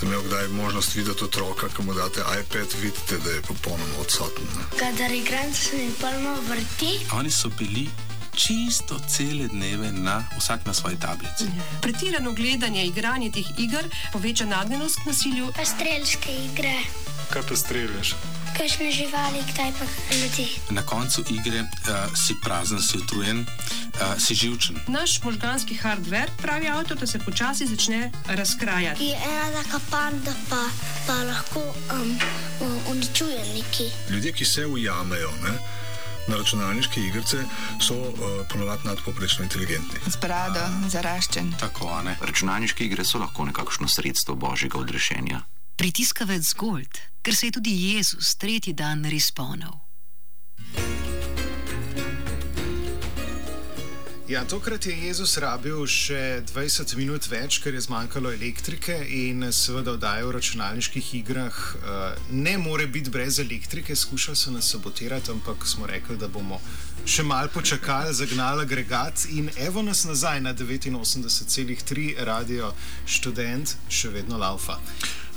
Ste 0.00 0.06
imeli 0.06 0.24
kdaj 0.24 0.48
možnost 0.48 0.94
videti 0.94 1.24
otroka, 1.24 1.68
ki 1.76 1.82
mu 1.82 1.94
date 1.94 2.20
iPad, 2.20 2.68
vidite, 2.82 3.18
da 3.24 3.30
je 3.30 3.42
popolnoma 3.42 3.94
odsoten? 4.00 4.44
Ne? 4.56 4.64
Kadar 4.78 5.12
igram, 5.12 5.54
se 5.54 5.76
mi 5.76 5.90
polno 6.00 6.36
vrti. 6.48 6.92
Oni 7.12 7.30
so 7.30 7.48
bili 7.58 7.88
čisto 8.34 8.96
cele 9.08 9.48
dneve 9.48 9.92
na 9.92 10.24
vsak 10.38 10.66
na 10.66 10.74
svoji 10.74 10.96
tablici. 10.96 11.44
Pretirano 11.82 12.32
gledanje, 12.32 12.86
igranje 12.86 13.30
teh 13.30 13.46
iger 13.58 13.84
poveča 14.12 14.44
nagnjenost 14.44 14.96
k 15.02 15.06
nasilju. 15.06 15.52
Pa 15.56 15.64
strelske 15.64 16.32
igre, 16.32 16.74
Kaj 17.30 17.42
pa 17.48 17.56
streljaš? 17.56 18.14
Kakšne 18.60 18.92
živali, 18.92 19.40
kdaj 19.52 19.72
pa 19.72 19.84
ljudi. 20.14 20.46
Na 20.70 20.82
koncu 20.82 21.24
igre 21.30 21.60
uh, 21.60 22.12
si 22.16 22.36
prazen, 22.44 22.82
si 22.82 22.98
utrujen, 22.98 23.40
uh, 23.40 24.20
si 24.20 24.34
živčen. 24.34 24.76
Naš 24.86 25.22
možganski 25.24 25.74
hardware, 25.80 26.28
pravi 26.36 26.68
avtor, 26.68 26.96
da 26.96 27.06
se 27.06 27.18
počasi 27.18 27.66
začne 27.66 28.12
razkrajati. 28.28 29.04
Je 29.04 29.16
ena 29.16 29.62
taka 29.62 29.80
panda, 29.90 30.34
pa, 30.50 30.64
pa 31.06 31.22
lahko 31.24 31.60
um, 31.60 32.18
uničuje 32.90 33.38
neki. 33.54 33.88
Ljudje, 34.10 34.32
ki 34.32 34.44
se 34.44 34.66
ujamejo 34.66 35.30
ne, 35.42 35.52
na 36.28 36.36
računalniške 36.36 37.00
igrice, 37.00 37.44
so 37.80 37.94
uh, 37.94 38.12
ponovadi 38.52 38.88
nadpoprečno 38.88 39.44
inteligentni. 39.44 40.00
Z 40.06 40.20
brado, 40.20 40.60
zaraščen. 40.88 41.54
Tako, 41.60 41.88
a 41.88 42.02
ne. 42.02 42.16
Računalniške 42.20 42.84
igre 42.84 43.04
so 43.04 43.18
lahko 43.18 43.44
nekakšno 43.44 43.88
sredstvo 43.88 44.34
božjega 44.34 44.78
odrešenja. 44.78 45.40
Pritiskavec 45.80 46.44
Gold, 46.60 46.98
ker 47.24 47.32
se 47.36 47.46
je 47.46 47.52
tudi 47.56 47.72
Jezus 47.72 48.34
tretji 48.36 48.74
dan 48.76 49.04
responil. 49.08 49.72
Ja, 54.28 54.44
tokrat 54.44 54.86
je 54.86 54.92
Jezus 54.92 55.38
rabil 55.40 55.80
še 55.88 56.42
20 56.52 56.92
minut 57.00 57.24
več, 57.32 57.62
ker 57.64 57.72
je 57.74 57.80
zmanjkalo 57.82 58.28
elektrike 58.36 58.98
in 59.08 59.48
seveda 59.56 59.96
oddaja 59.96 60.28
v 60.28 60.36
računalniških 60.36 61.08
igrah 61.22 61.56
uh, 61.56 62.12
ne 62.28 62.58
more 62.60 62.84
biti 62.86 63.10
brez 63.10 63.40
elektrike. 63.40 63.96
Skušali 63.96 64.36
so 64.36 64.52
nas 64.52 64.68
sabotirati, 64.68 65.32
ampak 65.32 65.64
smo 65.66 65.88
rekli, 65.88 66.18
da 66.20 66.28
bomo 66.28 66.60
še 67.06 67.22
mal 67.22 67.48
počakali, 67.48 68.14
zagnali 68.14 68.62
agregat 68.62 69.24
in 69.30 69.50
evo 69.56 69.82
nas 69.82 70.04
nazaj 70.04 70.40
na 70.40 70.54
89,3 70.54 72.24
radio 72.24 72.72
študent, 73.06 73.76
še 73.88 74.08
vedno 74.08 74.38
laufa. 74.38 74.78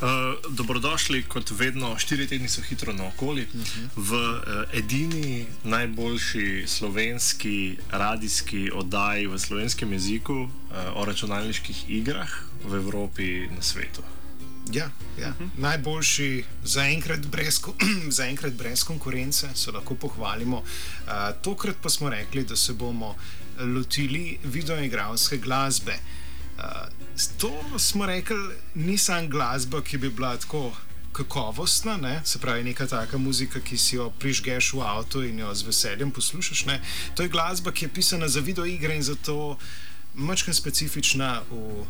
Uh, 0.04 0.36
dobrodošli, 0.52 1.24
kot 1.32 1.52
vedno, 1.56 1.94
štiri 1.98 2.28
tedni 2.28 2.50
so 2.50 2.62
hitro 2.62 2.94
naokoli 2.94 3.42
uh 3.42 3.62
-huh. 3.62 3.90
v 3.96 4.12
uh, 4.12 4.40
edini 4.74 5.46
najboljši 5.64 6.64
slovenski 6.68 7.78
radijski 7.92 8.72
oddaji 8.74 9.28
v 9.28 9.40
slovenskem 9.40 9.94
jeziku 9.94 10.34
uh, 10.34 10.50
o 10.96 11.06
računalniških 11.06 11.90
igrah 11.90 12.30
v 12.66 12.76
Evropi 12.76 13.24
in 13.24 13.56
na 13.56 13.62
svetu. 13.62 14.04
Ja, 14.72 14.90
ja. 15.20 15.30
Uh 15.30 15.36
-huh. 15.36 15.50
Najboljši 15.58 16.46
zaenkrat 16.64 17.26
brez, 17.26 17.62
zaenkrat 18.20 18.54
brez 18.54 18.84
konkurence, 18.84 19.50
se 19.56 19.72
lahko 19.72 19.96
pohvalimo. 19.96 20.58
Uh, 20.58 21.14
tokrat 21.42 21.76
pa 21.82 21.90
smo 21.90 22.10
rekli, 22.10 22.44
da 22.44 22.56
se 22.56 22.74
bomo 22.74 23.16
lotili 23.60 24.38
videoigralske 24.44 25.38
glasbe. 25.38 26.00
Uh, 26.58 26.64
to 27.38 27.80
smo 27.80 28.06
rekli, 28.06 28.38
ni 28.76 28.98
samo 28.98 29.28
glasba, 29.28 29.82
ki 29.82 29.98
bi 29.98 30.10
bila 30.10 30.38
tako 30.38 30.72
kakovostna, 31.14 31.98
ne? 31.98 32.22
se 32.26 32.40
pravi, 32.40 32.64
neka 32.64 32.88
taka 32.88 33.18
muzika, 33.18 33.60
ki 33.60 33.78
si 33.78 33.96
jo 33.96 34.10
prižgeš 34.20 34.74
v 34.74 34.82
avtu 34.82 35.24
in 35.24 35.40
jo 35.40 35.54
z 35.56 35.64
veseljem 35.64 36.12
poslušaš. 36.12 36.66
Ne? 36.66 36.82
To 37.16 37.24
je 37.24 37.30
glasba, 37.30 37.72
ki 37.72 37.86
je 37.86 37.94
pisana 37.94 38.28
za 38.28 38.40
videoigre 38.40 38.96
in 38.96 39.04
zato 39.04 39.58
mačkam 40.14 40.54
specifična 40.54 41.42
v 41.52 41.86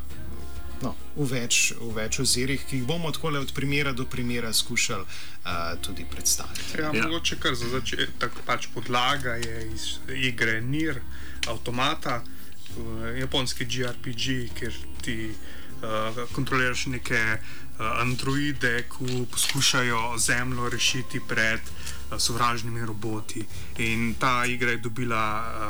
no, 0.83 0.93
v, 1.15 1.27
več, 1.31 1.71
v 1.79 1.89
več 1.95 2.19
ozirih, 2.23 2.61
ki 2.67 2.81
jih 2.81 2.87
bomo 2.87 3.11
tako 3.15 3.31
od 3.39 3.53
primera 3.55 3.93
do 3.95 4.05
primera 4.05 4.53
skušali 4.53 5.03
uh, 5.03 5.79
tudi 5.81 6.05
predstaviti. 6.05 6.79
Ja, 6.79 6.91
Ja. 6.93 7.07
Mogoče 7.07 7.39
kar 7.39 7.55
za 7.55 7.69
začetek, 7.71 8.43
pač 8.45 8.67
podlaga 8.73 9.37
je 9.39 9.67
iz 9.71 9.97
igre 10.13 10.61
Nir, 10.61 11.01
avtomata, 11.47 12.21
uh, 12.21 13.09
japonski 13.17 13.67
JRPG, 13.69 14.53
kjer 14.59 14.79
ti 15.01 15.17
uh, 15.31 16.23
kontroliraš 16.35 16.87
neke 16.93 17.21
uh, 17.37 18.01
androide, 18.01 18.83
ki 18.91 19.25
poskušajo 19.31 20.17
zemljo 20.17 20.69
rešiti 20.69 21.21
pred 21.27 21.61
uh, 21.61 22.17
sovražnimi 22.17 22.85
roboti. 22.85 23.45
In 23.77 24.13
ta 24.19 24.43
igra 24.45 24.75
je 24.75 24.83
dobila. 24.89 25.23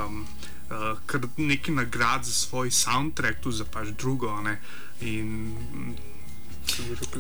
Um, 0.06 0.26
Uh, 0.74 0.98
kar 1.06 1.22
nekaj 1.38 1.76
nagrad 1.76 2.24
za 2.26 2.32
svoj 2.32 2.72
soundtrack, 2.72 3.44
tudi 3.44 3.58
za 3.58 3.66
pač 3.66 3.92
drugo. 4.00 4.32
a 4.32 4.42
Ne? 4.42 4.58
In, 5.02 5.56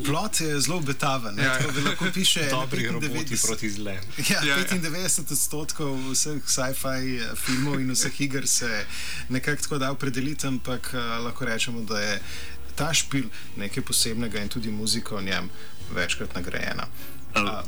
Plot 0.06 0.40
je 0.40 0.62
zelo 0.62 0.80
betaven, 0.80 1.38
Ja, 1.38 1.44
ja, 1.44 1.52
ja. 1.52 1.58
tako 1.58 1.72
da 1.72 1.82
lahko 1.90 2.06
piše 2.14 2.48
Dobri 2.50 2.88
roboti 2.88 3.36
95 3.36 3.46
proti 3.48 3.70
zlem. 3.70 4.00
Ja, 4.30 4.44
Ja, 4.46 4.58
ja. 4.58 4.64
95 4.68 5.32
odstotkov 5.32 6.12
vseh 6.12 6.42
sci-fi 6.46 7.18
eh, 7.18 7.36
filmov 7.36 7.80
in 7.80 7.92
vseh 7.92 8.22
iger 8.22 8.48
se 8.48 8.86
nekako 9.30 9.62
tako 9.62 9.78
da 9.78 9.92
opredeliti, 9.92 10.48
ampak 10.48 10.90
uh, 10.94 11.24
lahko 11.26 11.46
rečemo, 11.46 11.82
da 11.82 12.00
je 12.00 12.22
ta 12.76 12.94
špil 12.94 13.24
nekaj 13.58 13.84
posebnega 13.84 14.40
in 14.40 14.50
tudi 14.50 14.72
muzika 14.72 15.16
v 15.16 15.24
njem 15.24 15.50
večkrat 15.92 16.36
nagrajena. 16.36 16.88
Uh, 17.36 17.64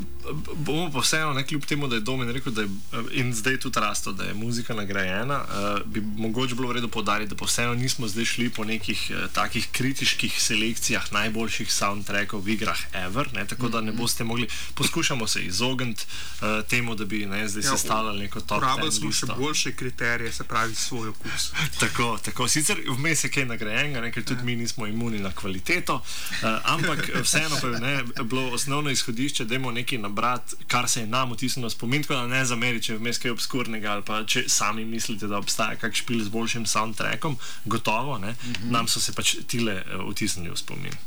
bomo 0.55 0.91
pa 0.91 0.99
vseeno, 0.99 1.33
ne 1.33 1.43
kljub 1.43 1.65
temu, 1.65 1.87
da 1.87 1.95
je 1.95 2.01
Domen 2.01 2.29
rekel, 2.29 2.53
da 2.53 2.61
je 2.61 2.67
eh, 2.67 2.97
in 3.11 3.33
zdaj 3.33 3.57
tudi 3.59 3.79
rasto, 3.79 4.11
da 4.11 4.23
je 4.23 4.33
muzika 4.33 4.73
nagrajena, 4.73 5.41
uh, 5.43 5.81
bi 5.85 6.01
mogoče 6.01 6.55
bilo 6.55 6.67
v 6.67 6.71
redu 6.71 6.87
podariti, 6.87 7.29
da 7.29 7.35
pa 7.35 7.45
vseeno 7.45 7.73
nismo 7.73 8.07
zdaj 8.07 8.25
šli 8.25 8.49
po 8.49 8.63
nekih 8.63 9.11
uh, 9.11 9.31
takih 9.33 9.67
kritiških 9.71 10.41
selekcijah 10.41 11.11
najboljših 11.11 11.73
soundtrackov 11.73 12.41
v 12.41 12.49
igrah 12.49 12.79
ever, 12.93 13.33
ne, 13.33 13.47
tako 13.47 13.69
da 13.69 13.81
ne 13.81 13.91
boste 13.91 14.23
mogli, 14.23 14.47
poskušamo 14.73 15.27
se 15.27 15.41
izogniti 15.41 16.05
uh, 16.05 16.67
temu, 16.67 16.95
da 16.95 17.05
bi 17.05 17.25
ne, 17.25 17.47
zdaj 17.47 17.63
Ja, 17.63 17.77
sestavljali 17.77 18.19
neko 18.19 18.41
top 18.41 18.63
10 18.63 18.91
smo 18.91 19.11
še 19.11 19.25
listo. 19.25 19.35
boljše 19.35 19.75
kriterije, 19.75 20.31
se 20.31 20.43
pravi 20.43 20.75
svoj 20.75 21.09
okus. 21.09 21.51
Tako, 21.79 22.17
tako. 22.23 22.47
Sicer 22.47 22.77
vmes 22.87 23.23
je 23.23 23.29
kaj 23.29 23.45
nagrajenega, 23.45 24.01
ne, 24.01 24.11
ker 24.11 24.23
tudi 24.23 24.43
mi 24.43 24.55
nismo 24.55 24.87
imuni 24.87 25.19
na 25.19 25.31
kvaliteto, 25.31 25.95
uh, 25.95 26.49
ampak 26.63 27.09
vseeno 27.21 27.57
pa 27.61 27.67
je 27.67 27.79
ne, 27.79 28.03
bilo 28.23 28.49
osnovno 28.51 28.89
izhodišče, 28.89 29.45
da 29.45 29.54
je 29.63 29.71
nekaj 29.71 29.97
nabrati, 29.97 30.55
kar 30.67 30.89
se 30.89 30.99
je 30.99 31.07
nam 31.07 31.31
vtisnilo 31.33 31.69
spomin, 31.69 32.03
tako 32.03 32.13
da 32.13 32.27
ne 32.27 32.45
zameri, 32.45 32.81
če 32.81 32.93
je 32.93 32.97
vmes 32.99 33.17
kaj 33.17 33.31
obskurnega 33.31 33.91
ali 33.91 34.03
pa 34.05 34.23
če 34.23 34.43
sami 34.49 34.85
mislite, 34.85 35.27
da 35.27 35.37
obstaja 35.37 35.75
kak 35.79 35.95
špil 35.95 36.23
z 36.23 36.29
boljšim 36.29 36.65
soundtrackom, 36.65 37.37
gotovo, 37.65 38.17
ne, 38.17 38.31
mm 38.31 38.53
-hmm. 38.53 38.71
nam 38.71 38.87
so 38.87 38.99
se 38.99 39.13
pač 39.13 39.35
tile 39.47 39.83
uh, 39.83 40.11
vtisnili 40.11 40.49
v 40.49 40.57
spomin. 40.57 40.97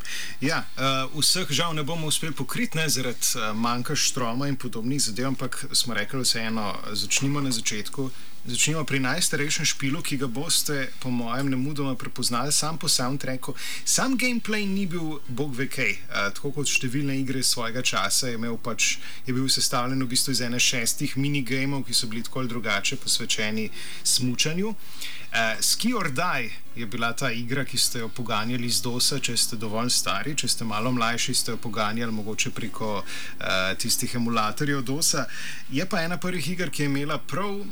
Ja, 0.40 0.64
uh, 0.76 1.20
vseh 1.20 1.46
žal 1.50 1.74
ne 1.74 1.82
bomo 1.82 2.06
uspeli 2.06 2.32
pokriti 2.32 2.78
ne, 2.78 2.88
zaradi 2.88 3.26
uh, 3.34 3.56
manjka 3.56 3.96
štroma 3.96 4.48
in 4.48 4.56
podobnih 4.56 5.02
zadev, 5.02 5.26
ampak 5.26 5.64
smo 5.72 5.94
rekli 5.94 6.20
vseeno, 6.22 6.74
začnimo 6.92 7.40
na 7.40 7.50
začetku. 7.50 8.10
Začnimo 8.46 8.86
pri 8.86 9.02
najstarejšem 9.02 9.66
špilu, 9.66 9.98
ki 9.98 10.14
ga 10.14 10.30
boste, 10.30 10.86
po 11.02 11.10
mojem, 11.10 11.50
ne 11.50 11.56
mudoma 11.58 11.98
prepoznali, 11.98 12.54
sam 12.54 12.78
po 12.78 12.86
soundtracku. 12.86 13.50
Sam 13.82 14.14
gameplay 14.14 14.62
ni 14.62 14.86
bil 14.86 15.18
bog 15.26 15.58
ve 15.58 15.66
kaj. 15.66 15.90
Uh, 15.90 16.30
tako 16.30 16.52
kot 16.54 16.70
številne 16.70 17.18
igre 17.18 17.42
svojega 17.42 17.82
časa 17.82 18.30
je, 18.30 18.38
pač, 18.62 19.02
je 19.26 19.34
bil 19.34 19.50
sestavljen 19.50 19.98
v 20.06 20.10
bistvu 20.14 20.36
iz 20.36 20.42
ene 20.46 20.60
šestih 20.62 21.16
minigamov, 21.18 21.82
ki 21.82 21.96
so 21.98 22.06
bili 22.06 22.22
tako 22.22 22.44
ali 22.44 22.52
drugače 22.52 23.00
posvečeni 23.02 23.66
smučanju. 24.06 24.70
Uh, 24.70 25.58
Ski 25.58 25.90
or 25.98 26.06
Die 26.14 26.54
je 26.78 26.86
bila 26.86 27.10
ta 27.18 27.32
igra, 27.34 27.66
ki 27.66 27.74
ste 27.74 28.06
jo 28.06 28.08
poganjali 28.08 28.70
z 28.70 28.86
DOS-a, 28.86 29.18
če 29.18 29.34
ste 29.34 29.58
dovolj 29.58 29.90
stari, 29.90 30.38
če 30.38 30.46
ste 30.46 30.62
malo 30.62 30.94
mlajši, 30.94 31.34
ste 31.34 31.56
jo 31.56 31.58
poganjali 31.58 32.14
mogoče 32.14 32.54
preko 32.54 33.02
uh, 33.02 33.74
tistih 33.82 34.14
emulatorjev 34.14 34.86
DOS-a. 34.86 35.26
Je 35.74 35.82
pa 35.90 36.06
ena 36.06 36.22
prvih 36.22 36.54
iger, 36.54 36.70
ki 36.70 36.86
je 36.86 36.90
imela 36.94 37.18
prav 37.18 37.66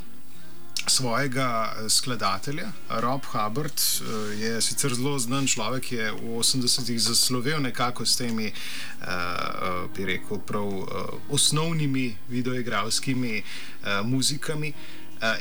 svojega 0.89 1.73
eh, 1.77 1.89
skladatelja. 1.89 2.71
Rob 2.89 3.21
Hubbard 3.25 3.73
eh, 3.73 4.39
je 4.39 4.61
sicer 4.61 4.93
zelo 4.93 5.19
znan 5.19 5.47
človek, 5.47 5.91
je 5.91 6.11
v 6.11 6.39
80-ih 6.39 6.99
zaslovel 7.01 7.61
nekako 7.61 8.05
s 8.05 8.15
temi, 8.17 8.51
uh, 9.01 9.89
bi 9.95 10.05
rekel, 10.05 10.39
prav 10.39 10.67
uh, 10.67 10.87
osnovnimi 11.29 12.17
videoigralskimi 12.29 13.41
uh, 13.41 14.05
muzikami. 14.05 14.73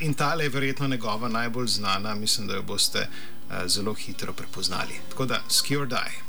In 0.00 0.14
tale 0.14 0.44
je 0.44 0.50
verjetno 0.50 0.86
njegova 0.88 1.28
najbolj 1.28 1.66
znana, 1.66 2.14
mislim, 2.14 2.46
da 2.46 2.54
jo 2.54 2.62
boste 2.62 3.08
zelo 3.66 3.94
hitro 3.94 4.32
prepoznali. 4.32 4.94
Tako 5.10 5.26
da, 5.26 5.42
ski 5.48 5.76
or 5.76 5.86
die. 5.86 6.26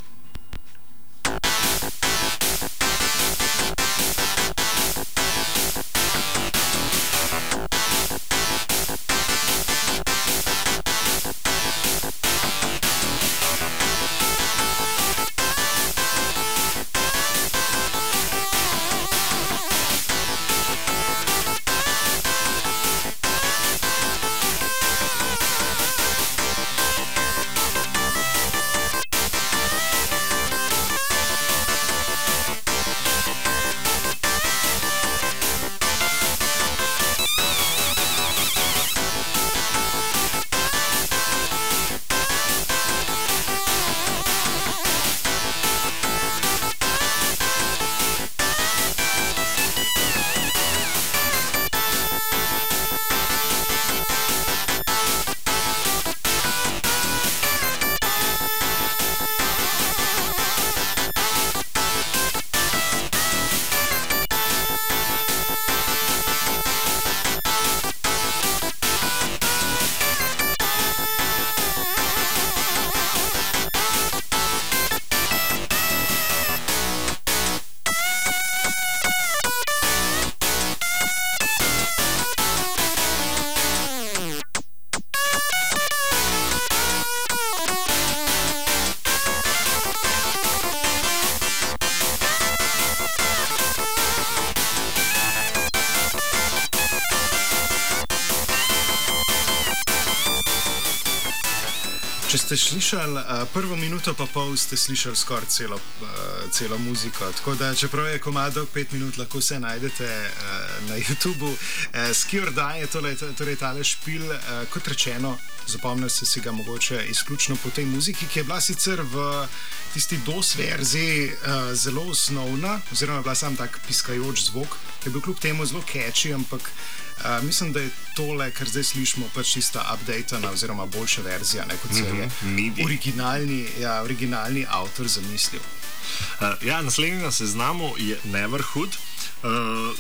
Slišali 102.58 103.14
uh, 103.14 103.48
prvo 103.54 103.76
minuto, 103.76 104.14
pa 104.14 104.26
pol 104.26 104.58
ste 104.58 104.78
slišali 104.78 105.16
skoraj 105.16 105.46
celo, 105.48 105.76
uh, 105.76 106.10
celo 106.52 106.78
muziko. 106.78 107.32
Tako 107.32 107.56
da, 107.56 107.76
čeprav 107.76 108.08
je 108.08 108.20
komado 108.20 108.66
5 108.76 108.94
minut, 108.94 109.18
lahko 109.18 109.38
vse 109.38 109.60
najdete 109.60 110.06
uh, 110.06 110.90
na 110.90 110.96
YouTubu. 110.98 111.48
Uh, 111.48 112.14
Skjorda 112.14 112.72
je 112.72 112.88
tole, 112.88 113.16
torej 113.16 113.56
tale 113.56 113.84
špil, 113.84 114.26
uh, 114.26 114.38
kot 114.74 114.88
rečeno, 114.88 115.38
zapomnil 115.68 116.10
ste 116.10 116.26
si 116.26 116.42
ga 116.42 116.52
mogoče 116.52 117.06
izključno 117.10 117.56
po 117.64 117.70
tej 117.70 117.86
muziki, 117.86 118.28
ki 118.28 118.40
je 118.40 118.44
bila 118.44 118.62
sicer 118.62 119.02
v 119.02 119.48
tisti 119.94 120.18
DOS 120.26 120.56
verziji 120.56 121.32
uh, 121.32 121.74
zelo 121.74 122.02
osnovna, 122.02 122.80
oziroma 122.92 123.20
je 123.20 123.24
bila 123.24 123.36
sam 123.36 123.56
tak 123.56 123.80
piskajoč 123.88 124.50
zvok, 124.52 124.78
ki 125.00 125.10
je 125.10 125.12
bil 125.12 125.22
kljub 125.22 125.40
temu 125.40 125.66
zelo 125.66 125.84
catchy, 125.94 126.34
ampak. 126.34 126.72
Uh, 127.18 127.44
mislim, 127.44 127.74
da 127.74 127.80
je 127.80 127.90
tole, 128.16 128.52
kar 128.52 128.70
zdaj 128.70 128.84
slišimo, 128.84 129.26
pač 129.34 129.54
tista 129.54 129.82
updated 129.94 130.46
oziroma 130.46 130.86
boljša 130.86 131.22
verzija, 131.22 131.66
ne, 131.66 131.78
kot 131.82 131.94
se 131.94 132.04
je 132.04 132.30
MIDI. 132.42 132.84
originalni, 132.86 133.66
ja, 133.82 134.04
originalni 134.04 134.66
avtor 134.70 135.08
zamislil. 135.08 135.62
Uh, 135.62 136.68
ja, 136.68 136.82
naslednji 136.82 137.24
na 137.24 137.32
seznamu 137.32 137.94
je 137.98 138.20
Neverhood. 138.24 138.98
Uh, 139.44 139.50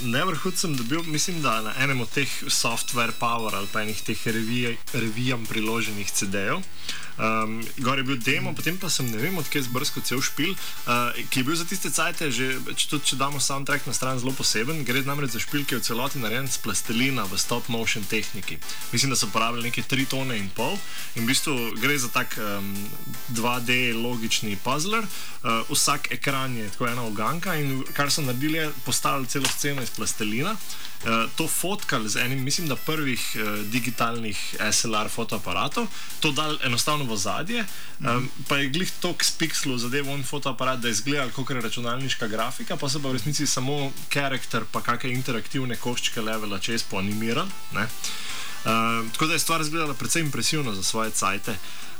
Neverhood 0.01 0.57
sem 0.57 0.75
dobil, 0.75 1.03
mislim, 1.03 1.41
da 1.41 1.61
na 1.61 1.73
enem 1.79 2.01
od 2.01 2.09
teh 2.09 2.29
software 2.47 3.11
power 3.19 3.55
ali 3.55 3.67
pa 3.73 3.81
enih 3.81 4.01
teh 4.01 4.27
revij, 4.27 4.77
revijam 4.93 5.45
priloženih 5.45 6.11
CD-jev. 6.11 6.61
Um, 7.17 7.63
gor 7.81 7.97
je 7.97 8.03
bil 8.03 8.19
demo, 8.21 8.53
potem 8.53 8.77
pa 8.77 8.89
sem 8.93 9.07
ne 9.09 9.17
vem, 9.17 9.37
odkje 9.37 9.65
zbrskal 9.65 10.05
cel 10.05 10.21
špil, 10.21 10.53
uh, 10.53 11.09
ki 11.33 11.41
je 11.41 11.45
bil 11.47 11.57
za 11.57 11.65
tiste 11.65 11.89
cajte, 11.89 12.29
že 12.29 12.61
če, 12.77 12.85
tudi, 12.91 13.09
če 13.09 13.17
damo 13.17 13.41
soundtrack 13.41 13.89
na 13.89 13.93
stran, 13.97 14.21
zelo 14.21 14.35
poseben. 14.37 14.83
Gre 14.85 15.01
namreč 15.01 15.33
za 15.33 15.41
špil, 15.41 15.65
ki 15.65 15.77
je 15.77 15.81
v 15.81 15.87
celoti 15.89 16.21
narejen 16.21 16.45
s 16.45 16.61
plastelina 16.61 17.25
v 17.25 17.39
stop 17.41 17.69
motion 17.73 18.05
tehniki. 18.05 18.59
Mislim, 18.93 19.09
da 19.09 19.17
so 19.17 19.31
uporabljali 19.31 19.71
neke 19.71 19.81
3 19.81 20.05
tone 20.13 20.37
in 20.37 20.51
pol 20.53 20.77
in 21.17 21.25
v 21.25 21.33
bistvu 21.33 21.55
gre 21.81 21.97
za 21.97 22.11
tak 22.13 22.37
um, 22.37 22.69
2D 23.33 23.97
logični 23.97 24.53
puzzler. 24.61 25.01
Uh, 25.41 25.65
vsak 25.73 26.11
ekran 26.13 26.53
je 26.57 26.69
tako 26.69 26.91
ena 26.91 27.01
oganka 27.07 27.57
in 27.57 27.81
kar 27.97 28.13
so 28.13 28.21
naredili, 28.21 28.61
je 28.61 28.69
postavili 28.85 29.27
celo 29.27 29.49
sceno 29.49 29.81
iz 29.81 29.89
plastelina. 29.89 30.53
Uh, 30.97 31.29
to 31.37 31.47
fotkali 31.47 32.09
z 32.09 32.17
enim, 32.25 32.43
mislim, 32.43 32.67
da 32.67 32.75
prvih 32.75 33.21
uh, 33.35 33.59
digitalnih 33.69 34.55
SLR 34.71 35.09
fotoaparatov, 35.09 35.85
to 36.19 36.31
dal 36.31 36.57
enostavno 36.65 37.05
v 37.05 37.17
zadje, 37.17 37.65
um, 37.99 38.29
pa 38.47 38.57
je 38.57 38.71
glih 38.73 38.91
tok 38.99 39.23
s 39.23 39.37
pixelov 39.37 39.77
zadev 39.77 40.09
on 40.09 40.23
fotoaparat, 40.23 40.79
da 40.81 40.87
je 40.87 40.97
izgledal 40.97 41.29
kot 41.29 41.49
računalniška 41.49 42.27
grafika, 42.27 42.77
pa 42.77 42.89
so 42.89 42.99
pa 42.99 43.13
v 43.13 43.19
resnici 43.19 43.47
samo 43.47 43.91
karakter, 44.09 44.65
pa 44.71 44.81
kakšne 44.81 45.13
interaktivne 45.13 45.77
koščke 45.77 46.21
levela 46.21 46.59
čez 46.59 46.83
poanimirali. 46.83 47.49
Uh, 47.77 49.05
tako 49.13 49.29
da 49.29 49.33
je 49.33 49.39
stvar 49.39 49.61
izgledala 49.61 49.93
precej 49.93 50.21
impresivno 50.21 50.73
za 50.73 50.83
svoje 50.83 51.11
cajte. 51.11 51.55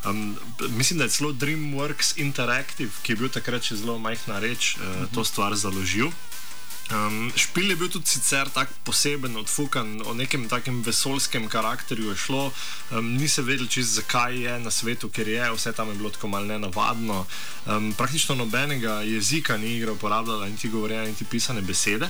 Um, 0.06 0.38
mislim, 0.70 0.98
da 0.98 1.06
je 1.06 1.10
celo 1.10 1.32
DreamWorks 1.32 2.18
Interactive, 2.18 2.90
ki 3.02 3.12
je 3.12 3.16
bil 3.16 3.30
takrat 3.30 3.64
še 3.64 3.78
zelo 3.78 4.00
majhna 4.02 4.40
reč, 4.40 4.76
uh, 4.76 4.82
uh 4.82 4.88
-huh. 4.88 5.08
to 5.14 5.24
stvar 5.24 5.56
založil. 5.56 6.10
Um, 6.88 7.32
špil 7.36 7.70
je 7.70 7.76
bil 7.76 7.90
tudi 7.92 8.08
sicer 8.08 8.48
tako 8.50 8.72
poseben, 8.84 9.36
odfukan, 9.38 10.02
o 10.06 10.14
nekem 10.14 10.48
takem 10.48 10.80
vesolskem 10.84 11.50
karakterju 11.52 12.10
je 12.10 12.16
šlo. 12.16 12.52
Um, 12.92 13.14
ni 13.20 13.28
se 13.28 13.42
vedel, 13.42 13.68
čist, 13.68 14.00
zakaj 14.00 14.38
je 14.40 14.60
na 14.60 14.72
svetu, 14.72 15.10
ker 15.10 15.28
je 15.28 15.52
vse 15.52 15.74
tam 15.76 15.90
je 15.90 15.96
bilo 15.96 16.10
tako 16.10 16.28
malce 16.28 16.48
nenavadno. 16.48 17.26
Um, 17.66 17.94
praktično 17.98 18.36
nobenega 18.36 19.02
jezika 19.02 19.58
ni 19.58 19.74
igra 19.76 19.92
uporabljala, 19.92 20.48
niti 20.50 20.70
govorjene, 20.70 21.08
niti 21.08 21.26
pisane 21.26 21.62
besede. 21.62 22.08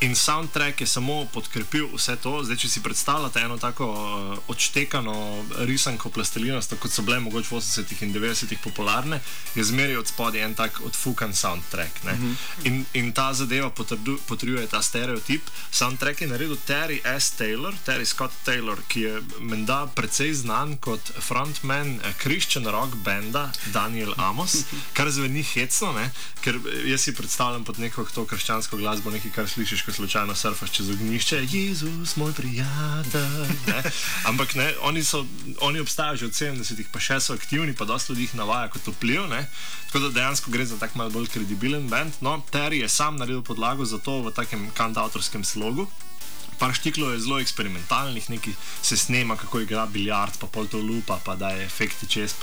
In 0.00 0.14
soundtrack 0.14 0.80
je 0.80 0.86
samo 0.86 1.24
podkrepil 1.32 1.88
vse 1.94 2.16
to. 2.16 2.44
Zdaj, 2.44 2.56
če 2.56 2.68
si 2.68 2.82
predstavljate 2.82 3.40
eno 3.40 3.56
tako 3.56 3.88
uh, 3.92 4.38
odštekano 4.48 5.44
risanko 5.58 6.10
plastelinasto, 6.10 6.76
kot 6.76 6.92
so 6.92 7.02
bile 7.02 7.20
mogoče 7.20 7.48
v 7.54 7.58
80-ih 7.62 8.02
in 8.02 8.14
90-ih 8.14 8.60
popularne, 8.60 9.20
je 9.54 9.64
zmeraj 9.64 9.96
od 9.96 10.12
spodaj 10.12 10.44
en 10.44 10.54
tak 10.54 10.80
odfukan 10.84 11.34
soundtrack. 11.34 12.04
-hmm. 12.04 12.34
in, 12.64 12.84
in 12.92 13.12
ta 13.12 13.32
zadeva 13.32 13.70
potrduje 13.70 14.17
potrjuje 14.26 14.66
ta 14.66 14.82
stereotip. 14.82 15.42
Soundtrack 15.70 16.20
je 16.20 16.28
naredil 16.28 16.56
Terry 16.66 17.00
S. 17.04 17.30
Taylor, 17.38 17.74
Terry 17.86 18.04
Scott 18.04 18.32
Taylor, 18.44 18.78
ki 18.88 19.00
je 19.00 19.22
menda 19.40 19.86
precej 19.86 20.34
znan 20.34 20.76
kot 20.76 21.12
frontman 21.20 22.00
eh, 22.00 22.12
Christian 22.22 22.66
rock 22.66 22.94
benda 23.04 23.52
Daniel 23.72 24.14
Amos, 24.16 24.64
kar 24.96 25.10
zveni 25.10 25.42
hecno, 25.42 25.92
ne? 25.92 26.10
ker 26.40 26.58
eh, 26.58 26.88
jaz 26.90 27.06
si 27.06 27.14
predstavljam 27.14 27.64
pod 27.64 27.78
neko 27.78 28.06
to 28.14 28.24
krščansko 28.26 28.76
glasbo, 28.76 29.10
nekaj, 29.10 29.32
kar 29.34 29.48
slišiš, 29.48 29.82
ko 29.82 29.92
slučajno 29.92 30.34
surfaš 30.34 30.72
čez 30.72 30.90
ognišče, 30.90 31.42
Jezus, 31.50 32.16
moj 32.16 32.32
prijatelj. 32.32 33.52
Ne? 33.66 33.82
Ampak 34.24 34.54
ne, 34.54 34.72
oni, 34.80 35.04
so, 35.04 35.26
oni 35.60 35.80
obstajajo 35.80 36.16
že 36.16 36.26
od 36.26 36.32
70-ih, 36.32 36.88
pa 36.92 37.00
še 37.00 37.20
so 37.20 37.36
aktivni, 37.36 37.76
pa 37.76 37.84
dosta 37.84 38.12
ljudi 38.12 38.28
jih 38.28 38.38
navaja 38.40 38.70
kot 38.72 38.88
vpliv. 38.94 39.26
Ne? 39.30 39.44
Tako 39.88 39.98
da 40.04 40.08
dejansko 40.08 40.50
gre 40.50 40.64
za 40.66 40.76
tak 40.78 40.94
malo 40.94 41.10
bolj 41.10 41.30
kredibilen 41.32 41.88
bend. 41.88 42.12
No, 42.20 42.34
Terry 42.52 42.82
je 42.82 42.88
sam 42.88 43.16
naredil 43.16 43.42
podlago 43.42 43.84
za 43.84 43.98
to 43.98 44.07
v 44.24 44.34
takem 44.34 44.70
kantautorskem 44.74 45.44
slogu. 45.44 45.86
Par 46.58 46.74
štiklov 46.74 47.14
je 47.14 47.22
zelo 47.22 47.36
eksperimentalnih, 47.38 48.24
neki 48.34 48.50
se 48.82 48.96
snema, 48.98 49.36
kako 49.38 49.60
igra 49.62 49.84
biljard, 49.86 50.34
pa 50.42 50.48
pol 50.50 50.66
to 50.66 50.80
lupa, 50.82 51.20
pa 51.22 51.36
da 51.38 51.52
je 51.54 51.62
efekti 51.62 52.08
čez. 52.10 52.34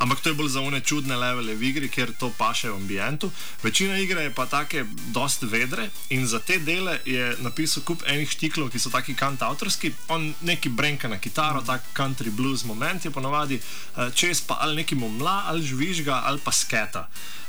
Ampak 0.00 0.24
to 0.24 0.32
je 0.32 0.38
bolj 0.38 0.48
za 0.56 0.64
one 0.64 0.80
čudne 0.80 1.18
levele 1.20 1.52
v 1.52 1.68
igri, 1.68 1.90
ker 1.92 2.14
to 2.16 2.32
paše 2.32 2.72
v 2.72 2.80
ambientu. 2.80 3.28
Večina 3.60 4.00
igre 4.00 4.24
je 4.24 4.32
pa 4.32 4.48
take, 4.48 4.86
dost 5.12 5.44
vedre 5.44 5.90
in 6.08 6.24
za 6.24 6.40
te 6.40 6.56
dele 6.64 6.96
je 7.04 7.36
napisal 7.44 7.84
kup 7.84 8.08
enih 8.08 8.30
štiklov, 8.30 8.72
ki 8.72 8.80
so 8.80 8.88
taki 8.88 9.12
kantautorski. 9.12 9.92
On 10.08 10.32
neki 10.40 10.72
brenka 10.72 11.04
na 11.08 11.20
kitaro, 11.20 11.60
tak 11.60 11.84
country 11.92 12.32
blues 12.32 12.64
moment 12.64 13.04
je 13.04 13.12
ponovadi, 13.12 13.60
čez 14.16 14.40
pa 14.40 14.64
ali 14.64 14.80
neki 14.80 14.96
momla, 14.96 15.44
ali 15.52 15.60
žvižga, 15.60 16.24
ali 16.24 16.40
pa 16.40 16.56
sketa. 16.56 17.04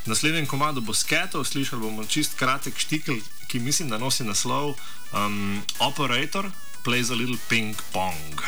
Naslednjem 0.08 0.46
komadu 0.46 0.82
bo 0.82 0.94
sketov, 0.94 1.46
slišali 1.46 1.82
bomo 1.82 2.06
čist 2.06 2.38
kratek 2.40 2.78
štikl, 2.80 3.20
ki 3.48 3.60
mislim, 3.60 3.90
da 3.90 3.98
nosi 3.98 4.24
naslov 4.24 4.76
um, 5.14 5.62
Operator 5.80 6.52
plays 6.84 7.10
a 7.10 7.16
little 7.16 7.38
ping 7.50 7.76
pong. 7.92 8.42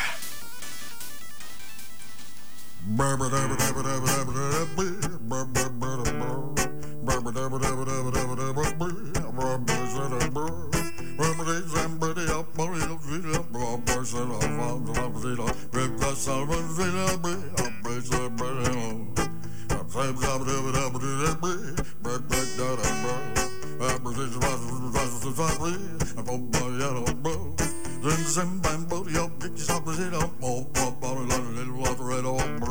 Then 28.02 28.16
the 28.24 28.30
same 28.30 28.60
bamboo, 28.62 29.10
your 29.12 29.30
pictures 29.30 29.70
are 29.70 29.82
Brazil, 29.82 30.32
more, 30.40 30.66
more, 30.74 30.96
more, 31.02 31.16
more, 31.16 31.26
more, 31.26 31.44
more, 31.66 31.96
more, 32.00 32.24
more, 32.24 32.48
more, 32.60 32.69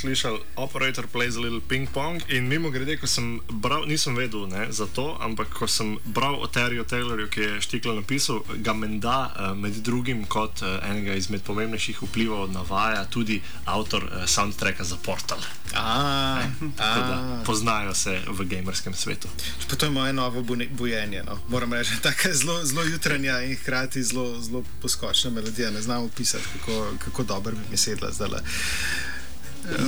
slišali 0.00 0.40
Operator 0.56 1.06
plays 1.06 1.36
a 1.36 1.40
little 1.40 1.60
ping 1.60 1.88
pong 1.92 2.22
in 2.28 2.48
mimo 2.48 2.70
grede, 2.70 2.96
ko 2.96 3.06
sem 3.06 3.40
bral, 3.50 3.84
nisem 3.86 4.16
vedel 4.16 4.48
ne, 4.48 4.66
za 4.72 4.86
to, 4.86 5.16
ampak 5.20 5.52
ko 5.52 5.68
sem 5.68 5.98
bral 6.04 6.40
o 6.40 6.48
Terryju 6.48 6.84
Taylorju, 6.88 7.28
ki 7.28 7.40
je 7.40 7.60
štiklo 7.60 7.94
napisal, 7.94 8.40
ga 8.64 8.72
menda 8.72 9.18
uh, 9.28 9.52
med 9.56 9.80
drugim 9.84 10.24
kot 10.24 10.62
uh, 10.64 10.80
enega 10.88 11.14
izmed 11.14 11.44
pomembnejših 11.44 12.02
vplivov 12.02 12.48
navaja 12.52 13.04
tudi 13.12 13.40
avtor 13.64 14.04
uh, 14.04 14.24
soundtracka 14.26 14.84
za 14.84 14.96
Portal. 15.04 15.38
A, 15.74 16.42
Tako 16.76 17.00
da 17.00 17.42
poznajo 17.46 17.94
se 17.94 18.20
v 18.26 18.44
gamerskem 18.44 18.94
svetu. 18.94 19.28
Pa 19.70 19.76
to 19.76 19.86
je 19.86 19.90
moje 19.90 20.12
novo 20.12 20.42
bujenje. 20.70 21.22
No. 21.22 21.38
Moram 21.48 21.72
reči, 21.72 21.90
tako 22.02 22.32
zelo, 22.32 22.64
zelo 22.64 22.82
jutranja 22.82 23.40
in 23.40 23.56
hkrati 23.56 24.02
zelo, 24.02 24.40
zelo 24.40 24.64
poskočna 24.82 25.30
melodija. 25.30 25.70
Ne 25.70 25.82
znam 25.82 26.04
opisati, 26.04 26.44
kako, 26.58 26.86
kako 26.98 27.22
dobro 27.22 27.52
bi 27.52 27.62
mi 27.70 27.76
sedla 27.76 28.10
zdaj. 28.10 28.40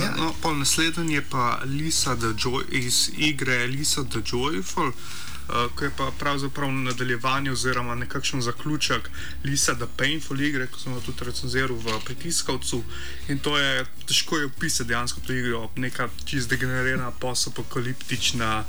Ja. 0.01 0.15
No, 0.17 0.35
pol 0.43 0.59
naslednji 0.59 1.15
je 1.15 1.23
pa 1.31 1.61
Lisa 1.65 2.17
the 2.17 2.27
Joy, 2.37 2.65
iz 2.71 3.11
igre 3.17 3.67
Lisa 3.67 4.05
the 4.05 4.19
Joyful. 4.33 4.93
Uh, 5.43 5.67
ki 5.79 5.85
je 5.85 5.91
pa 5.97 6.11
pravzaprav 6.19 6.71
nadaljevanje 6.73 7.51
oziroma 7.53 7.95
nekakšen 7.95 8.43
zaključek 8.43 9.11
Lisa 9.45 9.75
the 9.75 9.87
Painful 9.97 10.41
igre, 10.41 10.67
ko 10.67 10.79
sem 10.79 10.93
jo 10.95 11.01
tudi 11.01 11.25
recenziral 11.25 11.77
v 11.77 11.99
pritiskalcu. 12.05 12.85
In 13.29 13.39
to 13.39 13.59
je 13.59 13.85
težko 14.07 14.39
je 14.39 14.47
opisati 14.47 14.89
dejansko 14.89 15.21
to 15.27 15.33
igro, 15.33 15.71
neka 15.77 16.09
čist 16.25 16.49
degenerirana, 16.49 17.11
post-apokaliptična. 17.11 18.65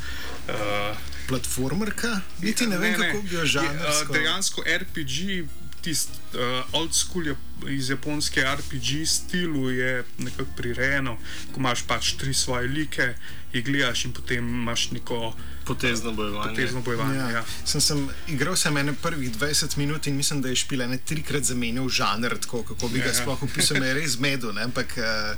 Uh, 0.50 0.98
Platformerka? 1.28 2.20
Niti 2.42 2.68
ne 2.68 2.78
vem, 2.78 2.94
kako 3.00 3.22
bi 3.22 3.36
jo 3.36 3.40
Je, 3.40 3.46
žanrsko. 3.48 4.10
uh, 4.10 4.18
Dejansko 4.18 4.64
RPG, 4.80 5.46
tisti 5.84 6.18
uh, 6.34 6.76
old 6.80 6.94
school 6.96 7.28
je, 7.28 7.36
iz 7.70 7.90
japonske 7.90 8.44
RPG 8.44 9.04
stilu 9.08 9.70
je 9.72 10.04
nekako 10.18 10.50
prirejeno, 10.58 11.18
ko 11.52 11.60
imaš 11.60 11.84
pač 11.88 12.14
tri 12.20 12.34
svoje 12.34 12.68
like, 12.68 13.10
jih 13.54 13.66
gledaš 13.66 14.06
in 14.06 14.14
potem 14.14 14.48
imaš 14.50 14.92
neko 14.92 15.34
Potezno 15.66 16.12
bojevanje. 16.12 16.50
potezno 16.50 16.82
bojevanje. 16.82 17.18
Ja. 17.20 17.30
Ja. 17.30 17.44
Sem, 17.66 17.82
sem 17.82 18.02
igral 18.28 18.56
sem 18.56 18.78
ene 18.78 18.94
prvih 18.94 19.32
20 19.32 19.78
minut 19.78 20.08
in 20.08 20.16
mislim, 20.18 20.42
da 20.42 20.50
je 20.50 20.56
špila 20.56 20.88
ne 20.88 20.98
trikrat 20.98 21.44
zamenjal 21.44 21.90
žanr, 21.90 22.38
tako 22.42 22.64
kako 22.64 22.88
bi 22.88 23.00
ga 23.00 23.12
Ja, 23.12 23.14
sploh 23.14 23.44
opisal, 23.44 23.80
me 23.80 23.88
je 23.88 23.94
res 23.94 24.18
zmedel, 24.18 24.54
ne? 24.54 24.64
ampak 24.64 24.98
uh, 24.98 25.38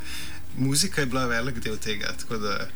muzika 0.58 1.02
je 1.02 1.08
bila 1.08 1.26
velik 1.26 1.60
del 1.60 1.78
tega. 1.78 2.14
tako 2.18 2.38
Da, 2.38 2.68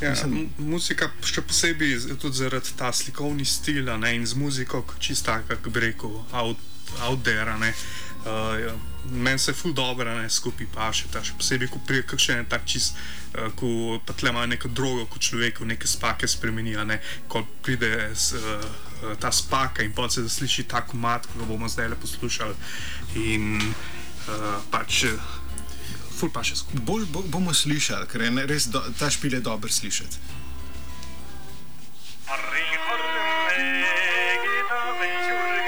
Ja, 0.00 0.10
mislim, 0.10 0.48
muzika, 0.58 1.06
še 1.22 1.42
posebej 1.46 2.16
tudi 2.18 2.36
zaradi 2.36 2.72
ta 2.76 2.88
slikovni 2.92 3.44
stila 3.46 3.94
ne, 3.96 4.10
in 4.16 4.26
z 4.26 4.34
muziko, 4.34 4.82
čista, 4.98 5.38
kako 5.48 5.70
bi 5.70 5.80
rekel, 5.80 6.16
out, 6.32 6.58
out 7.02 7.24
there. 7.24 7.50
a 7.50 7.56
ne. 7.58 7.74
Uh, 8.24 8.60
ja, 8.66 8.72
Meni 9.04 9.38
se 9.38 9.52
ful 9.52 9.72
dobro 9.72 10.14
ne 10.14 10.30
skupaj 10.30 10.66
paše, 10.72 11.08
ta, 11.12 11.20
še 11.20 11.34
posebej, 11.36 11.68
ko 11.68 11.80
pride 11.84 12.06
kakšen 12.08 12.38
en 12.40 12.46
tak 12.48 12.64
čist, 12.64 12.96
uh, 13.36 13.50
ko 13.52 14.00
pa 14.00 14.16
tle 14.16 14.32
ima 14.32 14.46
neko 14.48 14.70
drogo, 14.72 15.04
ko 15.12 15.20
človek 15.20 15.60
v 15.60 15.66
neke 15.74 15.84
spake 15.84 16.24
spremeni, 16.28 16.72
a 16.76 16.86
ne, 16.88 16.96
ko 17.28 17.44
pride 17.60 17.90
s, 18.16 18.32
uh, 18.32 18.64
ta 19.20 19.28
spaka 19.28 19.84
in 19.84 19.92
pa 19.92 20.08
se 20.08 20.24
zasliši 20.24 20.64
ta 20.72 20.80
komat, 20.88 21.28
ki 21.28 21.36
ga 21.36 21.44
bomo 21.44 21.68
zdaj 21.68 21.92
le 21.92 22.00
poslušali. 22.00 22.56
In 23.28 23.60
uh, 23.60 24.64
pač, 24.72 25.04
ful 26.16 26.32
paše 26.32 26.56
skupaj. 26.56 26.80
bolj 26.80 27.04
bo, 27.12 27.20
bomo 27.28 27.52
slišali, 27.52 28.08
ker 28.08 28.24
je 28.24 28.30
ne- 28.30 28.46
res 28.48 28.72
do, 28.72 28.80
ta 28.98 29.12
špil 29.12 29.36
je 29.36 29.44
dober 29.44 29.68
slišati. 29.68 30.16
Evo, 35.44 35.63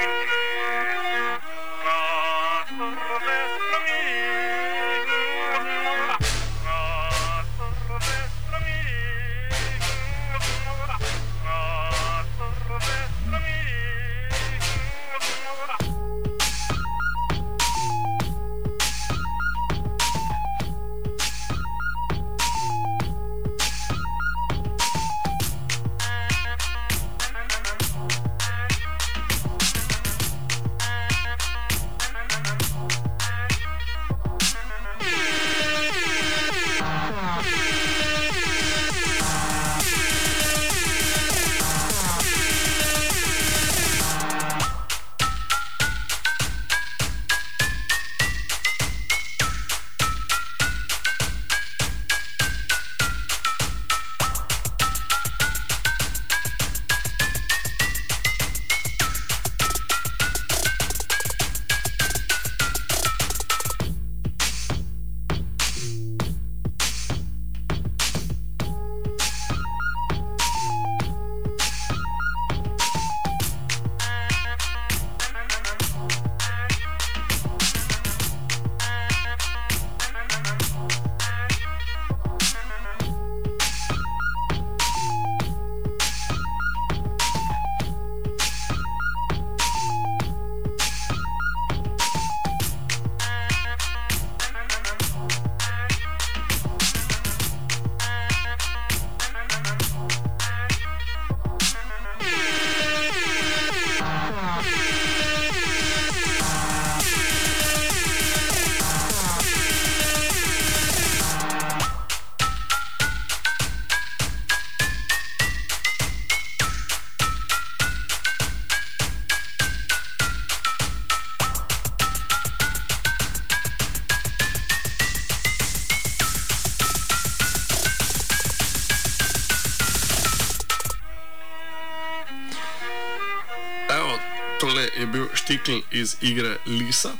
štikl 135.67 135.83
iz 135.91 136.15
igre 136.21 136.57
Lisa. 136.65 137.11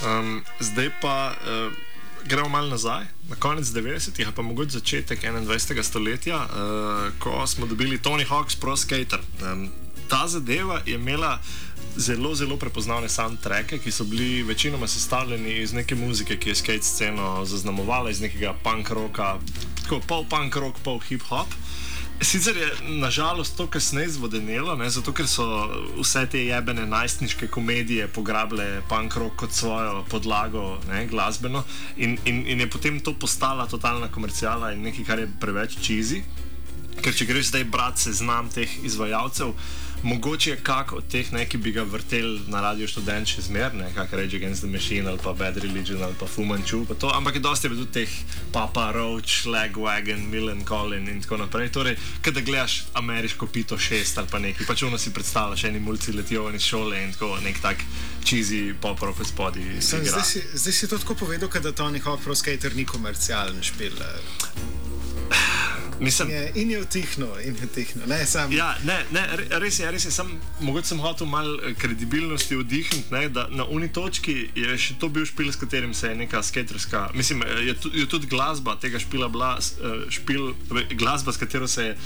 Um, 0.00 0.42
zdaj 0.60 0.90
pa 1.00 1.32
uh, 1.32 1.72
gremo 2.24 2.48
malo 2.48 2.68
nazaj, 2.68 3.04
na 3.28 3.36
konec 3.36 3.66
90-ih, 3.66 4.28
pa 4.36 4.42
mogoče 4.42 4.70
začetek 4.70 5.22
21. 5.22 5.82
stoletja, 5.82 6.36
uh, 6.36 7.12
ko 7.18 7.46
smo 7.46 7.66
dobili 7.66 7.98
Tony 7.98 8.24
Hawk's 8.24 8.60
Pro 8.60 8.76
Skater. 8.76 9.20
Um, 9.42 9.68
ta 10.08 10.28
zadeva 10.28 10.80
je 10.86 10.94
imela 10.94 11.38
zelo, 11.96 12.34
zelo 12.34 12.56
prepoznavne 12.56 13.08
soundtracke, 13.08 13.78
ki 13.78 13.90
so 13.90 14.04
bili 14.04 14.42
večinoma 14.42 14.88
sestavljeni 14.88 15.60
iz 15.62 15.72
neke 15.72 15.94
muzike, 15.94 16.36
ki 16.36 16.48
je 16.48 16.54
skate 16.54 16.82
sceno 16.82 17.44
zaznamovala, 17.44 18.10
iz 18.10 18.20
nekega 18.20 18.54
punk 18.64 18.90
roka, 18.90 19.36
tako 19.82 20.00
pol 20.08 20.24
punk 20.30 20.56
rock, 20.56 20.80
pol 20.84 21.00
hip 21.00 21.22
hop. 21.28 21.52
Sicer 22.20 22.56
je 22.56 22.68
nažalost 22.88 23.56
to 23.56 23.66
kasneje 23.66 24.08
zvodenelo, 24.08 24.76
ne, 24.76 24.86
zato 24.90 25.12
ker 25.12 25.26
so 25.28 25.44
vse 25.98 26.22
te 26.30 26.44
jebene 26.46 26.86
najstniške 26.86 27.48
komedije 27.50 28.06
pograbile 28.08 28.82
punk 28.88 29.16
rock 29.16 29.36
kot 29.36 29.52
svojo 29.52 30.04
podlago 30.10 30.78
ne, 30.88 31.06
glasbeno 31.10 31.64
in, 31.96 32.18
in, 32.24 32.44
in 32.46 32.60
je 32.60 32.70
potem 32.70 33.00
to 33.00 33.14
postala 33.18 33.66
totalna 33.66 34.08
komercijala 34.08 34.72
in 34.72 34.86
nekaj, 34.86 35.04
kar 35.04 35.18
je 35.18 35.30
preveč 35.40 35.76
čizi. 35.82 36.22
Ker 37.02 37.14
če 37.14 37.26
greš 37.26 37.50
zdaj 37.50 37.64
brati 37.64 38.06
seznam 38.06 38.48
teh 38.48 38.70
izvajalcev, 38.86 39.50
mogoče 40.04 40.50
je 40.50 40.56
kak 40.56 40.92
od 40.92 41.08
teh 41.10 41.32
neki 41.32 41.58
bi 41.58 41.72
ga 41.72 41.82
vrtel 41.82 42.38
na 42.46 42.60
radio 42.60 42.86
študent 42.88 43.28
še 43.28 43.46
zmer, 43.48 43.74
ne 43.74 43.88
kak 43.94 44.12
Rage 44.12 44.36
Against 44.36 44.62
the 44.62 44.70
Machine 44.70 45.08
ali 45.08 45.18
pa 45.18 45.32
Bad 45.32 45.56
Religion 45.56 46.02
ali 46.02 46.14
pa 46.20 46.26
Fu 46.26 46.44
Manchu, 46.44 46.84
pa 46.88 46.94
to, 46.94 47.10
ampak 47.14 47.34
je 47.34 47.40
dosti 47.40 47.68
bilo 47.68 47.84
tudi 47.84 48.04
teh 48.04 48.12
Papa 48.52 48.90
Roach, 48.92 49.46
Lagwagon, 49.48 50.28
Millen 50.30 50.64
Collin 50.64 51.08
in 51.08 51.22
tako 51.24 51.40
naprej. 51.40 51.72
Torej, 51.72 51.96
kada 52.22 52.40
gledaš 52.40 52.84
ameriško 52.94 53.46
Pito 53.46 53.78
6 53.78 54.18
ali 54.18 54.28
pa 54.30 54.38
neki, 54.38 54.66
pač 54.68 54.82
ono 54.82 54.98
si 54.98 55.12
predstavljaš, 55.12 55.64
eni 55.64 55.80
mulci 55.80 56.12
letijo 56.12 56.50
iz 56.50 56.62
šole 56.62 57.02
in 57.02 57.12
tako 57.12 57.38
nek 57.44 57.60
tak 57.62 57.84
cheesy 58.24 58.74
pop 58.80 59.00
rock 59.00 59.20
od 59.20 59.26
spodaj. 59.26 59.80
Zdaj, 59.80 60.24
si, 60.24 60.44
zdaj 60.54 60.72
si 60.72 60.88
to 60.88 60.98
tako 60.98 61.14
povedal, 61.14 61.48
da 61.48 61.72
Tony 61.72 62.00
Hawk 62.00 62.20
Pro 62.24 62.34
Skater 62.34 62.76
ni 62.76 62.84
komercialen 62.84 63.62
špil. 63.62 63.96
Mislim, 66.00 66.30
Je, 66.30 66.52
in 66.54 66.70
je 66.70 66.80
vtihnil, 66.82 67.28
in 67.44 67.54
je 67.60 67.66
vtihnil. 67.66 68.06
Ne, 68.06 68.26
sam. 68.26 68.52
Ja, 68.52 68.74
ne, 68.84 69.04
ne, 69.12 69.26
re- 69.36 69.58
res 69.62 69.78
je, 69.78 69.90
res 69.90 70.04
je. 70.04 70.10
Sam, 70.10 70.40
mogoče 70.60 70.86
sem 70.86 70.98
hotel 70.98 71.26
malo 71.26 71.58
eh, 71.62 71.74
kredibilnosti 71.74 72.56
vdihniti, 72.56 73.14
ne, 73.14 73.28
da 73.28 73.46
na 73.50 73.64
uni 73.64 73.88
točki 73.92 74.48
je 74.54 74.78
še 74.78 74.98
to 74.98 75.08
bil 75.08 75.26
špil, 75.26 75.52
s 75.52 75.56
katerim 75.56 75.94
se 75.94 76.08
je 76.08 76.16
neka 76.18 76.42
skaterska, 76.42 77.10
mislim, 77.14 77.42
eh, 77.42 77.62
je, 77.70 77.76
je 77.92 78.06
tudi 78.10 78.26
glasba 78.26 78.76
tega 78.80 78.98
špila 78.98 79.28
bila 79.28 79.54
eh, 79.58 80.10
špil, 80.10 80.52
glasba, 80.98 81.32
s 81.32 81.36
katero 81.36 81.68
se 81.68 81.84
je 81.84 81.96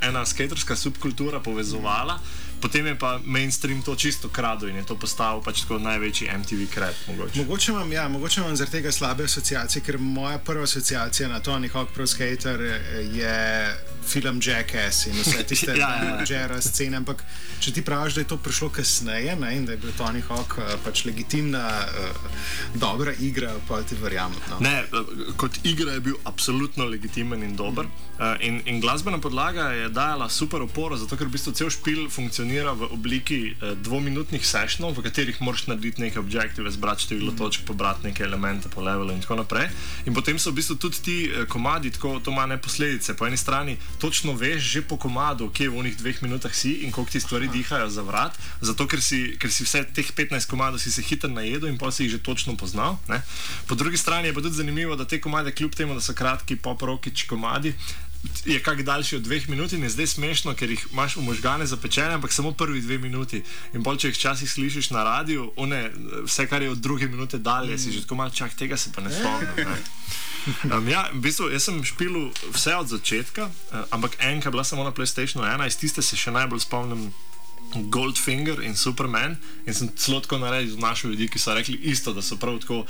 ena 0.00 0.26
skaterska 0.26 0.76
subkultura 0.76 1.40
povezovala. 1.40 2.18
Potem 2.60 2.86
je 2.86 2.98
pa 2.98 3.20
mainstream 3.24 3.82
to 3.82 3.96
čisto 3.96 4.28
kradel 4.28 4.68
in 4.68 4.76
je 4.76 4.86
to 4.86 4.96
postal 4.96 5.42
pač 5.44 5.60
tako 5.60 5.78
največji 5.78 6.28
MTV 6.38 6.66
krep. 6.72 6.94
Mogoče. 7.08 7.38
Mogoče 7.38 7.72
imam, 7.72 7.92
ja, 7.92 8.08
mogoče 8.08 8.40
imam 8.40 8.56
zaradi 8.56 8.72
tega 8.72 8.92
slabe 8.92 9.24
asociacije, 9.24 9.82
ker 9.82 9.98
moja 9.98 10.38
prva 10.38 10.64
asociacija 10.64 11.28
na 11.28 11.40
Tony 11.40 11.68
Hawk 11.72 11.92
Pro 11.94 12.06
Skater 12.06 12.62
eh, 12.62 12.80
je 13.12 13.74
film 14.06 14.40
Jackass 14.42 15.06
in 15.06 15.12
vse 15.20 15.44
tiste 15.48 15.74
Ja, 15.76 15.88
ja, 16.04 16.04
ja. 16.18 16.24
žera 16.24 16.60
scene. 16.60 16.96
Ampak 16.96 17.22
če 17.60 17.72
ti 17.72 17.84
praviš, 17.84 18.14
da 18.14 18.20
je 18.20 18.28
to 18.28 18.36
prišlo 18.36 18.70
kasneje 18.72 19.36
ne, 19.36 19.52
in 19.56 19.66
da 19.66 19.72
je 19.72 19.78
bil 19.82 19.92
Tony 19.98 20.22
Hawk 20.28 20.56
eh, 20.58 20.76
pač 20.84 21.04
legitimna, 21.04 21.64
uh, 21.84 22.40
dobra 22.74 23.12
igra, 23.20 23.52
pa 23.68 23.82
ti 23.82 23.98
verjamem. 24.00 24.38
No. 24.50 24.60
Ne, 24.64 24.78
eh, 24.84 25.32
kot 25.36 25.60
igra 25.64 25.92
je 25.92 26.00
bil 26.00 26.16
absolutno 26.24 26.88
legitimen 26.88 27.42
in 27.42 27.56
dober. 27.56 27.86
Uh, 28.16 28.32
in, 28.40 28.62
in 28.64 28.80
glasbena 28.80 29.18
podlaga 29.20 29.70
je 29.76 29.88
dajala 29.88 30.28
super 30.32 30.62
oporo, 30.62 30.96
zato 30.96 31.16
ker 31.16 31.28
v 31.28 31.36
bistvu 31.36 31.52
cel 31.52 31.70
špil 31.70 32.06
funkcionira 32.10 32.45
v 32.46 32.88
obliki 32.92 33.54
uh, 33.54 33.74
dvominutnih 33.78 34.46
sessionov, 34.46 34.96
v 34.96 35.02
katerih 35.06 35.40
moraš 35.40 35.66
narediti 35.66 36.00
neke 36.00 36.18
objektive, 36.18 36.70
zbrati 36.70 37.02
število 37.02 37.32
točk, 37.38 37.66
pobrati 37.66 38.06
neke 38.06 38.22
elemente 38.22 38.68
po 38.68 38.80
levelu 38.80 39.12
in 39.12 39.20
tako 39.20 39.36
naprej. 39.42 39.68
In 40.06 40.14
potem 40.14 40.38
so 40.38 40.50
v 40.50 40.60
bistvu 40.60 40.76
tudi 40.76 41.02
ti 41.02 41.16
uh, 41.26 41.44
komadi, 41.48 41.90
tako 41.90 42.20
to 42.20 42.30
ima 42.30 42.46
ne 42.46 42.58
posledice. 42.58 43.16
Po 43.16 43.26
eni 43.26 43.36
strani 43.36 43.76
točno 43.98 44.32
veš 44.32 44.62
že 44.62 44.82
po 44.82 44.96
komadu, 44.96 45.50
kje 45.50 45.68
v 45.68 45.78
onih 45.78 45.96
dveh 45.96 46.22
minutah 46.22 46.54
si 46.54 46.86
in 46.86 46.92
koliko 46.92 47.12
ti 47.12 47.20
stvari 47.20 47.48
dihajo 47.48 47.90
za 47.90 48.02
vrat, 48.02 48.38
zato 48.60 48.86
ker 48.86 49.02
si, 49.02 49.36
ker 49.38 49.50
si 49.52 49.64
vse 49.64 49.84
teh 49.94 50.06
15 50.06 50.46
komadov 50.46 50.78
si 50.78 50.92
se 50.92 51.02
hitro 51.02 51.30
najedel 51.30 51.68
in 51.68 51.78
pa 51.78 51.90
si 51.90 52.06
jih 52.06 52.16
že 52.16 52.22
točno 52.22 52.56
poznal. 52.56 52.98
Ne? 53.08 53.22
Po 53.66 53.74
drugi 53.74 53.96
strani 53.96 54.28
je 54.28 54.34
pa 54.34 54.40
tudi 54.40 54.56
zanimivo, 54.56 54.96
da 54.96 55.04
te 55.04 55.20
komade, 55.20 55.52
kljub 55.52 55.74
temu, 55.74 55.94
da 55.94 56.00
so 56.00 56.14
kratki 56.14 56.56
pop-rokič 56.56 57.26
komadi, 57.26 57.74
je 58.44 58.62
kak 58.62 58.82
daljši 58.82 59.16
od 59.16 59.22
dveh 59.22 59.48
minut 59.48 59.72
in 59.72 59.82
je 59.82 59.90
zdaj 59.90 60.06
smešno, 60.06 60.54
ker 60.54 60.70
jih 60.70 60.86
imaš 60.92 61.16
v 61.16 61.24
možgane 61.26 61.66
zapečene, 61.66 62.14
ampak 62.14 62.32
samo 62.32 62.52
prvi 62.52 62.80
dve 62.80 62.98
minuti. 62.98 63.42
In 63.74 63.82
bolj, 63.82 63.98
če 63.98 64.08
jih 64.08 64.16
včasih 64.16 64.50
slišiš 64.50 64.90
na 64.90 65.04
radiju, 65.04 65.50
one, 65.56 65.90
vse, 66.24 66.46
kar 66.46 66.62
je 66.62 66.70
od 66.70 66.78
druge 66.78 67.08
minute 67.08 67.38
dalje, 67.38 67.78
si 67.78 67.92
že 67.92 68.02
tako 68.02 68.14
malo 68.22 68.30
čak, 68.30 68.54
tega 68.54 68.76
se 68.76 68.92
pa 68.94 69.02
ne 69.02 69.10
spomnim. 69.10 69.76
Um, 70.46 70.88
ja, 70.88 71.08
v 71.10 71.18
bistvu, 71.26 71.48
jaz 71.50 71.66
sem 71.66 71.82
špil 71.82 72.30
vse 72.54 72.76
od 72.78 72.86
začetka, 72.86 73.48
uh, 73.50 73.82
ampak 73.90 74.14
enka 74.22 74.50
bila 74.50 74.62
samo 74.64 74.84
na 74.86 74.94
PlayStationu 74.94 75.42
1, 75.42 75.66
iz 75.66 75.76
tiste 75.76 76.02
se 76.02 76.14
še 76.16 76.30
najbolj 76.30 76.62
spomnim. 76.62 77.10
Goldfinger 77.90 78.62
in 78.64 78.76
Superman, 78.76 79.36
in 79.66 79.74
sem 79.74 79.90
celo 79.96 80.20
tako 80.20 80.38
naredil 80.38 80.78
našo 80.78 81.08
ljudi, 81.08 81.28
ki 81.28 81.38
so 81.38 81.54
rekli 81.54 81.78
isto, 81.82 82.12
da 82.12 82.22
so 82.22 82.36
prav 82.36 82.58
tako 82.64 82.78
uh, 82.78 82.86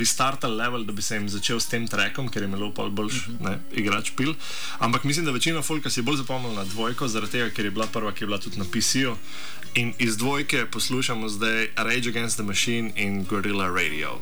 restartali 0.00 0.56
level, 0.56 0.84
da 0.84 0.92
bi 0.92 1.02
se 1.02 1.16
jim 1.16 1.28
začel 1.28 1.60
s 1.60 1.70
tem 1.70 1.88
trekom, 1.88 2.28
ker 2.28 2.42
je 2.42 2.48
imel 2.48 2.72
pa 2.74 2.88
bolj 2.88 3.14
ne, 3.40 3.58
igrač 3.72 4.12
pil. 4.16 4.34
Ampak 4.78 5.04
mislim, 5.04 5.24
da 5.24 5.32
večina 5.32 5.62
folka 5.62 5.90
si 5.90 6.00
je 6.00 6.04
bolj 6.04 6.22
zapomnila 6.24 6.54
na 6.54 6.64
dvojko, 6.64 7.08
zaradi 7.08 7.38
tega, 7.38 7.50
ker 7.50 7.64
je 7.64 7.70
bila 7.70 7.86
prva, 7.86 8.12
ki 8.12 8.24
je 8.24 8.30
bila 8.32 8.38
tudi 8.38 8.58
na 8.58 8.64
PC-ju. 8.64 9.16
In 9.74 9.94
iz 9.98 10.16
dvojke 10.16 10.66
poslušamo 10.66 11.28
zdaj 11.28 11.68
Rage 11.76 12.08
Against 12.08 12.36
the 12.36 12.44
Machine 12.44 12.92
in 12.96 13.24
Gorilla 13.24 13.68
Radio. 13.68 14.20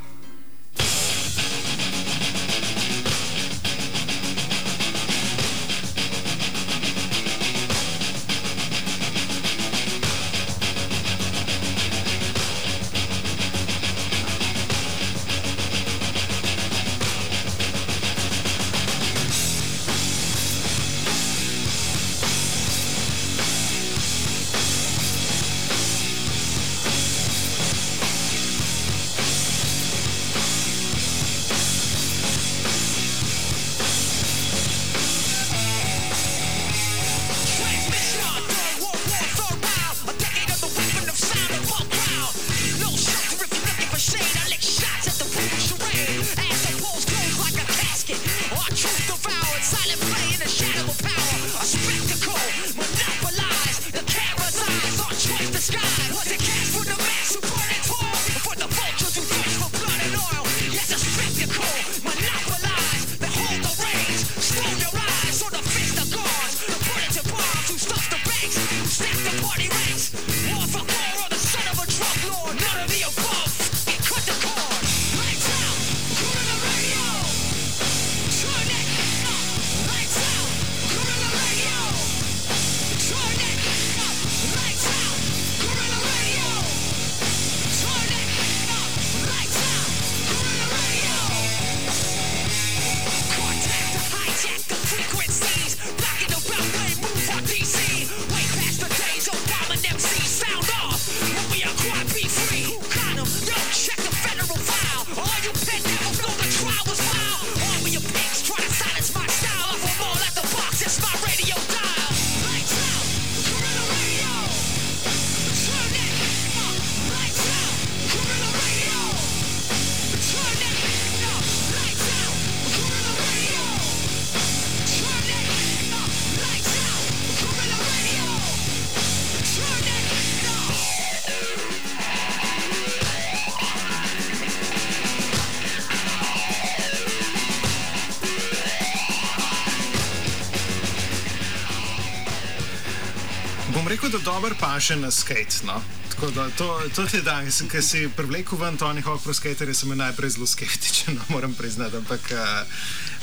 Dober 144.41 144.57
paše 144.61 144.97
na 144.97 145.11
skate. 145.11 145.67
No? 145.67 145.83
Tako 146.11 146.31
da 146.31 146.51
to, 146.51 146.81
to 146.97 147.07
ti 147.07 147.21
da, 147.23 147.43
ker 147.71 147.83
si 147.85 148.09
privlekel 148.17 148.59
ven 148.59 148.77
Tony 148.77 149.03
Hawk 149.03 149.23
Pro 149.23 149.35
Skater, 149.35 149.75
sem 149.75 149.93
najprej 149.97 150.31
zelo 150.31 150.47
skeptičen, 150.47 151.15
no, 151.19 151.23
moram 151.29 151.53
priznati. 151.55 151.97
Ampak 151.97 152.21
uh, 152.33 152.39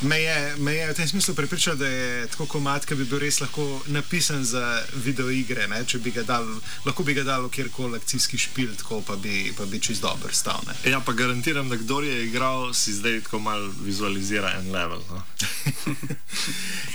me, 0.02 0.20
je, 0.22 0.56
me 0.58 0.74
je 0.74 0.88
v 0.92 0.94
tem 0.94 1.08
smislu 1.08 1.34
prepričal, 1.36 1.76
da 1.76 1.88
je 1.88 2.28
tako 2.28 2.46
komat, 2.46 2.86
ki 2.86 2.96
bi 2.96 3.06
bil 3.10 3.20
res 3.20 3.40
lahko 3.42 3.66
napisan 3.88 4.46
za 4.46 4.84
videoigre. 4.94 5.66
Ne? 5.68 5.82
Če 5.86 5.98
bi 6.06 6.14
ga 6.14 6.22
dal, 6.24 6.46
lahko 6.86 7.04
bi 7.04 7.18
ga 7.18 7.26
dal 7.26 7.48
v 7.48 7.54
kjerkoli 7.58 7.98
akcijski 7.98 8.38
špil, 8.38 8.76
tako 8.78 9.02
pa 9.02 9.18
bi, 9.18 9.50
pa 9.58 9.66
bi 9.66 9.82
čist 9.82 10.06
dober 10.06 10.34
stal. 10.38 10.62
Ne? 10.70 10.78
Ja, 10.92 11.02
pa 11.02 11.18
garantiram, 11.18 11.70
da 11.70 11.82
kdo 11.82 12.04
je 12.06 12.28
igral, 12.28 12.74
si 12.78 12.94
zdaj 12.94 13.24
tako 13.26 13.42
malo 13.42 13.74
vizualizira 13.82 14.54
en 14.60 14.70
level. 14.72 15.02
No? 15.10 15.24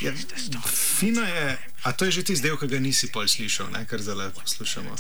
Ja, 0.02 0.10
fino 0.66 1.22
je, 1.22 1.71
a 1.82 1.92
to 1.92 2.04
je 2.04 2.10
že 2.10 2.22
tisti 2.22 2.46
del, 2.48 2.56
ki 2.56 2.66
ga 2.66 2.78
nisi 2.78 3.10
pol 3.12 3.28
slišal, 3.28 3.70
ne? 3.70 3.86
kar 3.86 4.02
zdaj 4.02 4.30
poslušamo. 4.38 4.94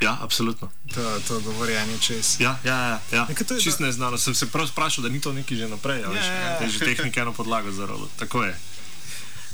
Ja, 0.00 0.16
absolutno. 0.20 0.70
To, 0.94 1.20
to 1.28 1.40
govorjenje 1.40 1.98
čez. 2.00 2.40
Ja, 2.40 2.56
ja, 2.64 2.76
ja, 2.88 3.00
ja. 3.12 3.24
Nekaj 3.28 3.46
to 3.46 3.54
je 3.54 3.60
Čist 3.60 3.78
do- 3.78 3.86
neznano. 3.86 4.18
Sem 4.18 4.34
se 4.34 4.46
prav 4.48 4.66
sprašil, 4.68 5.02
da 5.04 5.08
ni 5.08 5.20
to 5.20 5.32
nekaj 5.32 5.56
že 5.56 5.68
naprej. 5.68 6.00
Ja, 6.00 6.08
Ja, 6.08 6.08
veš, 6.08 6.24
ja, 6.26 6.32
ja. 6.32 6.56
je 6.64 6.68
že 6.68 6.78
tehnika 6.78 7.20
eno 7.20 7.32
podlago 7.32 7.72
za 7.72 7.86
rolo. 7.86 8.08
Tako 8.16 8.44
je. 8.44 8.56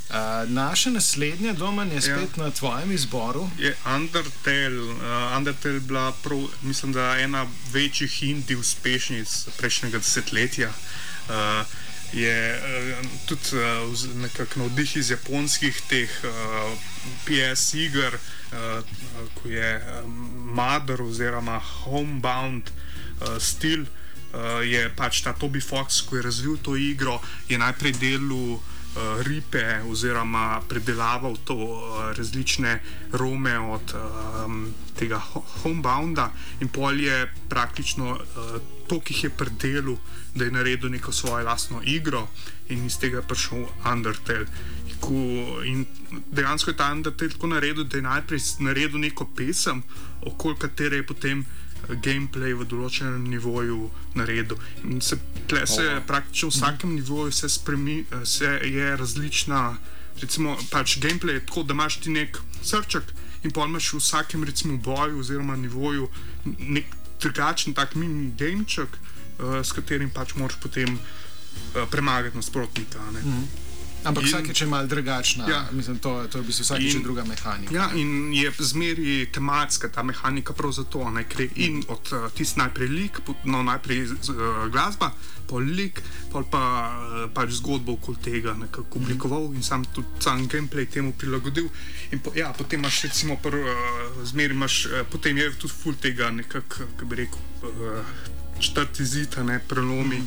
Uh, 0.07 0.15
naša 0.49 0.91
naslednja 0.91 1.53
doma 1.53 1.83
je 1.85 2.01
spet 2.01 2.31
ja. 2.39 2.45
na 2.45 2.51
tvojem 2.51 2.93
izboru. 2.93 3.51
Je 3.59 3.75
Undertale, 3.87 4.79
uh, 4.79 5.37
Undertale 5.37 5.81
bila 5.81 6.12
prav, 6.23 6.47
mislim, 6.62 6.93
da 6.93 7.19
ena 7.19 7.47
večjih 7.73 8.23
indij 8.23 8.57
uspešnic 8.57 9.47
prejšnjega 9.59 9.99
desetletja. 9.99 10.71
Uh, 11.29 11.35
je 12.12 12.37
uh, 12.55 13.07
tudi 13.27 13.57
uh, 13.57 14.16
nekako 14.23 14.61
navdih 14.61 14.97
iz 14.97 15.11
japonskih 15.11 15.81
teh 15.88 16.11
uh, 16.25 16.31
PS 17.25 17.75
iger, 17.75 18.14
uh, 18.14 18.83
ko 19.35 19.49
je 19.49 19.71
Mother 20.55 21.03
oziroma 21.03 21.59
Homebound 21.59 22.71
stil. 23.38 23.87
Je 24.69 24.90
pač 24.92 25.23
ta 25.25 25.33
Toby 25.33 25.62
Fox, 25.64 26.03
ko 26.05 26.19
je 26.19 26.23
razvil 26.23 26.59
to 26.61 26.75
igro, 26.77 27.16
je 27.49 27.57
najprej 27.57 27.95
delal 27.97 28.61
uh, 28.97 29.23
ripe 29.23 29.81
oziroma 29.90 30.61
predelaval 30.69 31.37
to 31.45 31.55
uh, 31.55 32.12
različne 32.16 32.81
rome 33.12 33.59
od 33.59 33.95
um, 33.95 34.75
tega 34.99 35.21
homebounda 35.62 36.31
in 36.61 36.69
pol 36.69 37.01
je 37.01 37.33
praktično 37.49 38.16
uh, 38.16 38.61
to, 38.88 39.01
ki 39.01 39.14
jih 39.14 39.25
je 39.25 39.31
predelal, 39.31 39.97
da 40.37 40.44
je 40.44 40.51
naredil 40.51 40.90
neko 40.90 41.12
svojo 41.12 41.44
lastno 41.44 41.81
igro 41.85 42.29
in 42.68 42.87
iz 42.87 42.99
tega 42.99 43.16
je 43.16 43.29
prišel 43.29 43.66
Undertale. 43.92 44.46
In 45.64 45.87
dejansko 46.31 46.70
je 46.70 46.77
ta 46.77 46.92
Undertale 46.92 47.31
tako 47.31 47.46
naredil, 47.46 47.85
da 47.85 47.96
je 47.96 48.03
najprej 48.03 48.40
naredil 48.59 49.01
neko 49.01 49.27
pesem, 49.37 49.83
okoli 50.22 50.57
katere 50.59 50.96
je 50.96 51.07
potem 51.07 51.46
gameplay 52.03 52.55
v 52.55 52.66
določenem 52.66 53.27
nivoju 53.31 53.90
naredil. 54.14 54.59
In 54.85 55.01
se 55.01 55.18
tle 55.46 55.66
se 55.66 55.85
oh. 55.87 56.01
praktično 56.07 56.51
v 56.51 56.57
vsakem 56.57 56.90
mm. 56.90 56.94
nivoju 57.01 57.33
se 57.33 57.49
spremi, 57.49 58.05
se 58.25 58.59
je 58.64 58.96
različna. 58.96 59.77
Recimo, 60.20 60.57
pač 60.70 60.99
gameplay 60.99 61.38
je 61.38 61.46
tako, 61.46 61.62
da 61.62 61.77
imaš 61.77 62.01
ti 62.01 62.11
nek 62.11 62.38
srček 62.64 63.12
in 63.44 63.53
pa 63.55 63.66
imaš 63.68 63.92
v 63.92 64.01
vsakem 64.01 64.44
recimo, 64.44 64.79
boju 64.83 65.20
oziroma 65.20 65.57
nivoju 65.57 66.09
nek 66.59 66.96
drugačen 67.20 67.75
tak 67.75 67.94
mini 67.94 68.33
gameček, 68.38 68.96
uh, 69.38 69.61
s 69.62 69.72
katerim 69.72 70.11
pač 70.11 70.35
moraš 70.35 70.61
potem 70.62 70.99
uh, 70.99 71.88
premagati 71.90 72.37
nasprotnika. 72.37 73.01
Ampak 74.07 74.25
vsakeč 74.25 74.61
je 74.61 74.66
malo 74.66 74.87
drugačna. 74.87 75.49
Ja. 75.51 75.66
Mislim, 75.72 75.99
to, 75.99 76.27
to 76.31 76.38
je 76.38 76.42
v 76.42 76.46
bistvu 76.46 76.62
vsakeč 76.62 76.94
in, 76.94 77.03
druga 77.03 77.25
mehanika. 77.25 77.75
Ja, 77.75 77.90
in 77.94 78.31
je 78.35 78.53
zmeri 78.59 79.27
tematska 79.33 79.88
ta 79.88 80.03
mehanika 80.03 80.53
prav 80.53 80.72
zato, 80.72 81.03
da 81.14 81.22
gre 81.22 81.49
in 81.57 81.83
od 81.88 82.12
uh, 82.12 82.31
tistega 82.31 82.66
najprej 82.66 82.88
lik, 82.88 83.20
no 83.44 83.62
najprej 83.66 84.07
uh, 84.07 84.68
glasba, 84.70 85.11
pol 85.51 85.66
lik, 85.66 86.03
pol 86.31 86.46
pa 86.51 86.62
uh, 86.94 87.27
pač 87.35 87.59
zgodbo 87.59 87.99
okoli 87.99 88.22
tega 88.22 88.55
nekako 88.55 88.99
mhm. 88.99 89.05
oblikoval 89.05 89.42
mm 89.42 89.51
-hmm. 89.53 89.57
in 89.57 89.62
sam 89.62 89.85
tudi 89.85 90.09
sam 90.20 90.49
gameplay 90.49 90.87
temu 90.87 91.12
prilagodil. 91.12 91.68
In 92.11 92.18
po, 92.18 92.33
ja, 92.35 92.53
potem 92.53 92.81
imaš 92.81 93.03
recimo, 93.03 93.37
pr, 93.37 93.55
uh, 93.55 94.25
zmeri 94.25 94.55
imaš, 94.55 94.87
uh, 94.87 95.07
potem 95.11 95.38
je 95.38 95.53
tudi 95.59 95.75
full 95.83 95.94
tega 95.94 96.31
nekako, 96.31 96.68
kako 96.68 97.05
bi 97.05 97.16
rekel, 97.16 97.38
uh, 97.62 98.05
četrti 98.61 99.05
zid, 99.05 99.38
ne 99.45 99.61
prelomi. 99.69 100.19
Mm 100.19 100.27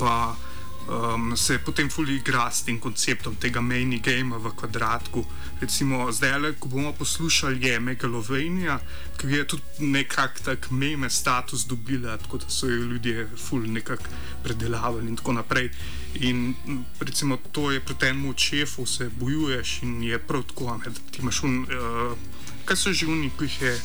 -hmm 0.00 0.50
um, 0.90 1.36
se 1.36 1.58
potem 1.58 1.88
fully 1.88 2.16
igra 2.16 2.50
s 2.50 2.62
tem 2.62 2.78
konceptom 2.78 3.36
tega 3.36 3.60
main 3.60 4.00
game 4.02 4.36
v 4.38 4.52
kvadratku. 4.56 5.24
Recimo, 5.60 6.12
zdaj, 6.12 6.56
ko 6.58 6.68
bomo 6.68 6.92
poslušali, 6.92 7.60
je 7.66 7.80
Megalovania, 7.80 8.80
ki 9.18 9.26
je 9.28 9.44
tudi 9.44 9.86
nekako 9.86 10.42
tak 10.44 10.70
meme 10.70 11.10
status 11.10 11.66
dobila, 11.66 12.16
tako 12.18 12.38
da 12.38 12.48
so 12.48 12.66
jo 12.66 12.84
ljudje 12.84 13.28
fully 13.36 13.68
nekako 13.68 14.04
predelavali 14.42 15.08
in 15.08 15.16
tako 15.16 15.32
naprej. 15.32 15.70
In 16.14 16.54
recimo, 17.00 17.36
to 17.52 17.70
je 17.70 17.80
proti 17.80 18.06
enemu 18.06 18.34
čefu, 18.34 18.86
se 18.86 19.10
bojuješ 19.20 19.82
in 19.82 20.02
je 20.02 20.18
prav 20.18 20.42
tako, 20.42 20.76
ne, 20.76 20.90
da 20.90 21.00
ti 21.10 21.22
imaš 21.22 21.42
un, 21.42 21.62
uh, 21.62 22.18
kaj 22.64 22.76
so 22.76 22.92
že 22.92 23.06
oni, 23.06 23.30
ki 23.38 23.44
jih 23.44 23.62
je, 23.62 23.80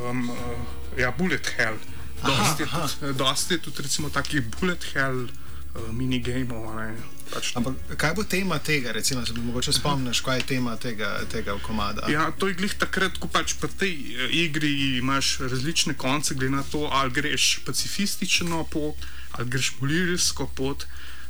um, 0.00 0.30
uh, 0.30 0.36
ja, 0.96 1.10
bullet 1.10 1.54
hell. 1.56 1.76
Dosti 2.22 2.62
je 2.62 2.68
tudi, 2.68 3.18
dosti 3.18 3.54
je 3.54 3.58
tudi 3.58 3.82
recimo 3.82 4.10
takih 4.10 4.42
bullet 4.58 4.84
hell 4.92 5.24
uh, 5.24 5.92
minigamov. 5.92 6.66
Pač 7.28 7.52
Ampak 7.60 7.76
kaj 8.00 8.14
bo 8.16 8.24
tema 8.24 8.56
tega, 8.58 8.92
recimo, 8.96 9.20
če 9.20 9.36
bi 9.36 9.44
mogoče 9.44 9.72
spomniš, 9.76 10.22
kaj 10.24 10.40
je 10.40 10.46
tema 10.56 10.76
tega, 10.80 11.10
tega 11.28 11.58
komada? 11.60 12.08
Ja, 12.08 12.30
to 12.32 12.48
je 12.48 12.56
glih 12.56 12.72
takrat, 12.80 13.20
ko 13.20 13.28
pač 13.28 13.54
pri 13.60 13.70
tej 13.76 13.94
uh, 14.16 14.32
igri 14.32 14.98
imaš 14.98 15.38
različne 15.44 15.94
konce, 15.94 16.34
glede 16.34 16.56
na 16.56 16.64
to, 16.64 16.88
ali 16.88 17.12
greš 17.14 17.60
pacifistično 17.68 18.64
pot, 18.72 18.96
ali 19.36 19.48
greš 19.48 19.76
polirijsko 19.78 20.48
pot. 20.56 20.88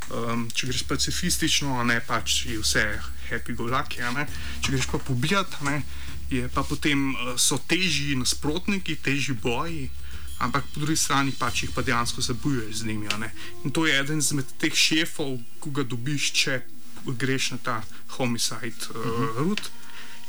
Um, 0.09 0.47
če 0.49 0.71
greš 0.71 0.87
pacifistično, 0.89 1.83
ne 1.85 1.99
pač 2.01 2.47
je 2.49 2.57
vse 2.63 2.87
happy 3.29 3.53
go 3.53 3.67
lucky, 3.69 4.01
če 4.65 4.73
greš 4.73 4.87
pa 4.89 4.97
pobijati, 5.05 5.83
je 6.33 6.49
pa 6.49 6.63
potem 6.65 7.11
uh, 7.13 7.35
so 7.37 7.59
težji 7.61 8.17
nasprotniki, 8.17 8.97
težji 9.05 9.37
boji 9.37 9.91
ampak 10.39 10.65
po 10.75 10.81
drugi 10.81 10.97
strani 10.97 11.33
pač 11.33 11.63
jih 11.63 11.73
pa 11.75 11.83
dejansko 11.83 12.21
zabuješ 12.21 12.83
z 12.83 12.87
njimi. 12.87 13.09
In 13.65 13.71
to 13.71 13.87
je 13.87 13.99
eden 14.01 14.19
izmed 14.19 14.47
teh 14.59 14.75
šefov, 14.75 15.39
ki 15.63 15.71
ga 15.71 15.83
dobiš, 15.83 16.33
če 16.33 16.61
greš 17.07 17.51
na 17.51 17.59
ta 17.59 17.83
homicide 18.19 18.91
uh, 18.91 18.97
uh 18.97 19.03
-huh. 19.03 19.37
route. 19.37 19.71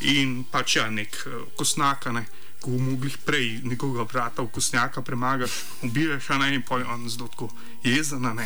In 0.02 0.44
pač 0.52 0.76
ja, 0.76 0.90
nek 0.90 1.24
uh, 1.26 1.48
kosnak, 1.58 2.06
ne, 2.06 2.26
ko 2.60 2.72
bomo 2.72 2.92
mogli 2.92 3.12
prej 3.26 3.62
nekoga 3.64 4.04
vrata 4.04 4.48
kosnjaka 4.48 5.02
premagati, 5.02 5.54
ubiješ, 5.82 6.30
a 6.30 6.38
ne 6.38 6.56
in 6.56 6.62
pojjo 6.62 6.88
on 6.88 7.10
zelo 7.10 7.28
tako 7.28 7.50
jezen. 7.84 8.24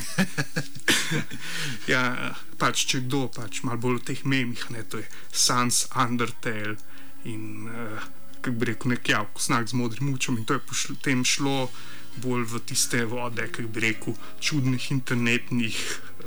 ja, 1.87 2.33
pač 2.57 2.85
če 2.85 2.99
kdo, 2.99 3.27
pač 3.27 3.63
malo 3.63 3.77
bolj 3.77 3.97
v 3.97 4.03
teh 4.03 4.25
memih, 4.25 4.69
ne, 4.69 4.83
to 4.83 4.97
je 4.97 5.07
Sans 5.31 5.87
Undertale 5.95 6.77
in 7.23 7.69
uh, 7.69 8.03
kako 8.43 8.57
bi 8.59 8.65
rekel, 8.65 8.91
nek 8.91 9.09
javk, 9.09 9.41
znak 9.41 9.67
z 9.71 9.79
modrim 9.79 10.11
mučem 10.11 10.37
in 10.37 10.45
to 10.45 10.53
je 10.53 10.59
potem 10.67 11.23
šlo 11.25 11.69
bolj 12.21 12.43
v 12.45 12.59
tiste 12.65 13.05
vode, 13.05 13.47
kako 13.51 13.67
bi 13.67 13.79
rekel, 13.79 14.13
čudnih 14.39 14.91
internetnih. 14.91 15.79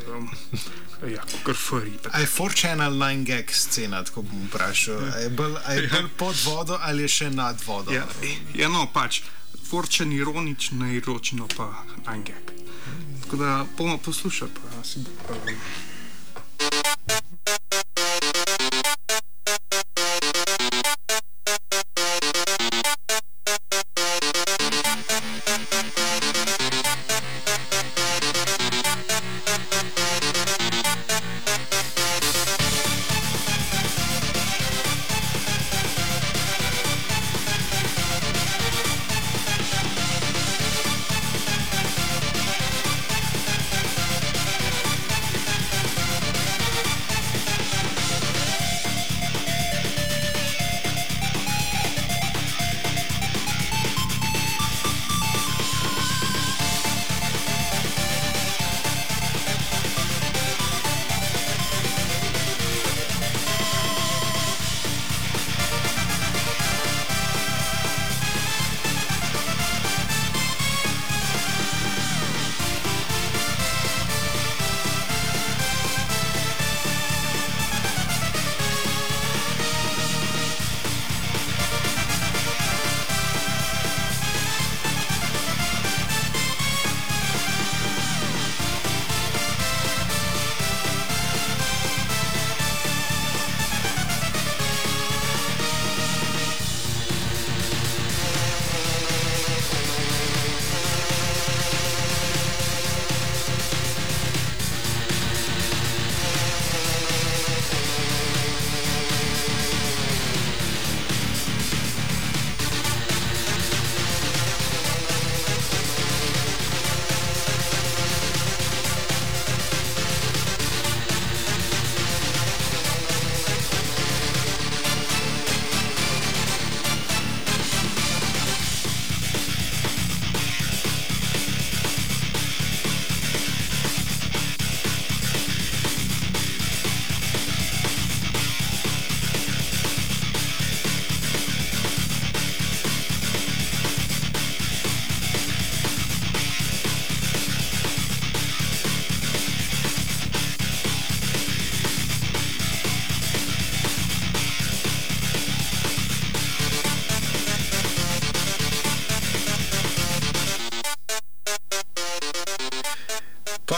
Um, 0.08 0.30
ja, 1.14 1.22
kot 1.44 1.56
fari. 1.56 1.92
Je 1.92 2.26
4-channel 2.26 2.96
9-gag 2.98 3.52
scena, 3.52 4.02
tako 4.04 4.22
bom 4.22 4.48
vprašal. 4.48 5.06
Je 5.22 5.30
bolj, 5.30 5.54
je 5.76 5.88
bolj 5.92 6.10
pod 6.16 6.36
vodo 6.44 6.78
ali 6.80 7.06
je 7.06 7.08
še 7.20 7.30
nad 7.30 7.60
vodo? 7.66 7.92
Ja, 7.94 8.06
ja 8.54 8.68
no, 8.72 8.88
pač, 8.92 9.22
4-chan 9.70 10.12
ironično, 10.12 10.90
ironično 10.98 11.48
pa 11.56 11.70
9-gag. 12.06 12.54
Tako 13.26 13.36
da 13.36 13.66
bomo 13.78 13.98
poslušali, 13.98 14.50
pa 14.54 14.84
si 14.84 15.04
bomo. 15.04 15.58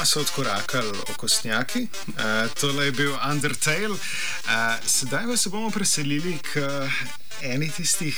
So 0.08 0.20
odkorakali 0.20 0.98
okostnjaki, 1.10 1.88
uh, 2.08 2.14
tole 2.60 2.84
je 2.84 2.92
bil 2.92 3.12
Undertale. 3.30 3.92
Uh, 3.92 3.98
sedaj 4.86 5.26
pa 5.26 5.36
se 5.36 5.50
bomo 5.50 5.70
preselili 5.70 6.38
k 6.38 6.64
eni 7.42 7.68
tistih 7.70 8.16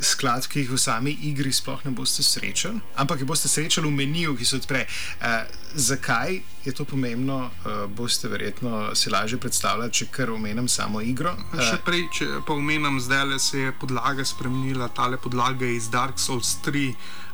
skladb, 0.00 0.48
ki 0.50 0.62
jih 0.62 0.72
v 0.72 0.78
sami 0.80 1.12
igri 1.28 1.52
sploh 1.52 1.82
ne 1.84 1.92
boste 1.96 2.24
srečali, 2.24 2.80
ampak 2.96 3.22
jih 3.22 3.28
boste 3.28 3.48
srečali 3.48 3.88
v 3.88 3.96
meniju, 3.96 4.36
ki 4.36 4.48
se 4.48 4.56
odpre. 4.56 4.86
Uh, 5.20 5.44
zakaj 5.74 6.40
je 6.64 6.72
to 6.72 6.84
pomembno, 6.84 7.38
uh, 7.48 7.84
boste 7.90 8.28
verjetno 8.28 8.94
si 8.94 9.10
lažje 9.10 9.38
predstavljali, 9.40 9.92
če 9.92 10.08
kar 10.14 10.30
omenim 10.30 10.68
samo 10.68 11.00
igro. 11.00 11.34
Uh, 11.52 11.60
Še 11.60 11.80
prej, 11.84 12.06
če 12.18 12.30
pa 12.46 12.56
omenim, 12.56 13.00
zdaj 13.00 13.26
le 13.32 13.40
se 13.42 13.66
je 13.66 13.74
podlaga 13.80 14.24
spremenila, 14.24 14.90
tale 14.96 15.20
podlaga 15.20 15.66
je 15.68 15.76
iz 15.76 15.90
Dark 15.92 16.20
Souls 16.22 16.56
3, 16.66 16.92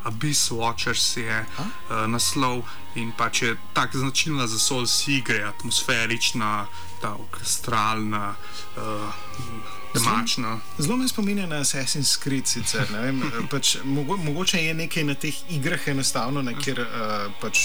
Abyss 0.09 0.53
Watchers 0.55 1.17
je 1.19 1.41
uh, 1.43 2.07
naslov 2.09 2.63
in 2.97 3.11
pač 3.19 3.43
je 3.43 3.57
tako 3.75 4.05
značilna 4.05 4.47
za 4.47 4.59
Souls 4.59 4.95
igre, 5.09 5.43
atmosferična, 5.51 6.67
ta 7.03 7.15
orkestralna. 7.19 8.35
Uh, 8.79 9.78
Temačna. 9.93 10.59
Zelo 10.79 10.97
me 10.97 11.09
spominja 11.09 11.47
na 11.47 11.61
Assassin's 11.61 12.17
Creed, 12.17 12.47
sicer, 12.47 12.91
ne 12.93 13.01
vem, 13.01 13.23
pač, 13.53 13.77
mogo, 13.85 14.17
mogoče 14.17 14.61
je 14.65 14.75
nekaj 14.75 15.05
na 15.05 15.15
teh 15.15 15.35
igrah 15.51 15.89
enostavno, 15.89 16.43
ne, 16.43 16.55
kjer 16.59 16.81
uh, 16.81 17.33
pač 17.41 17.59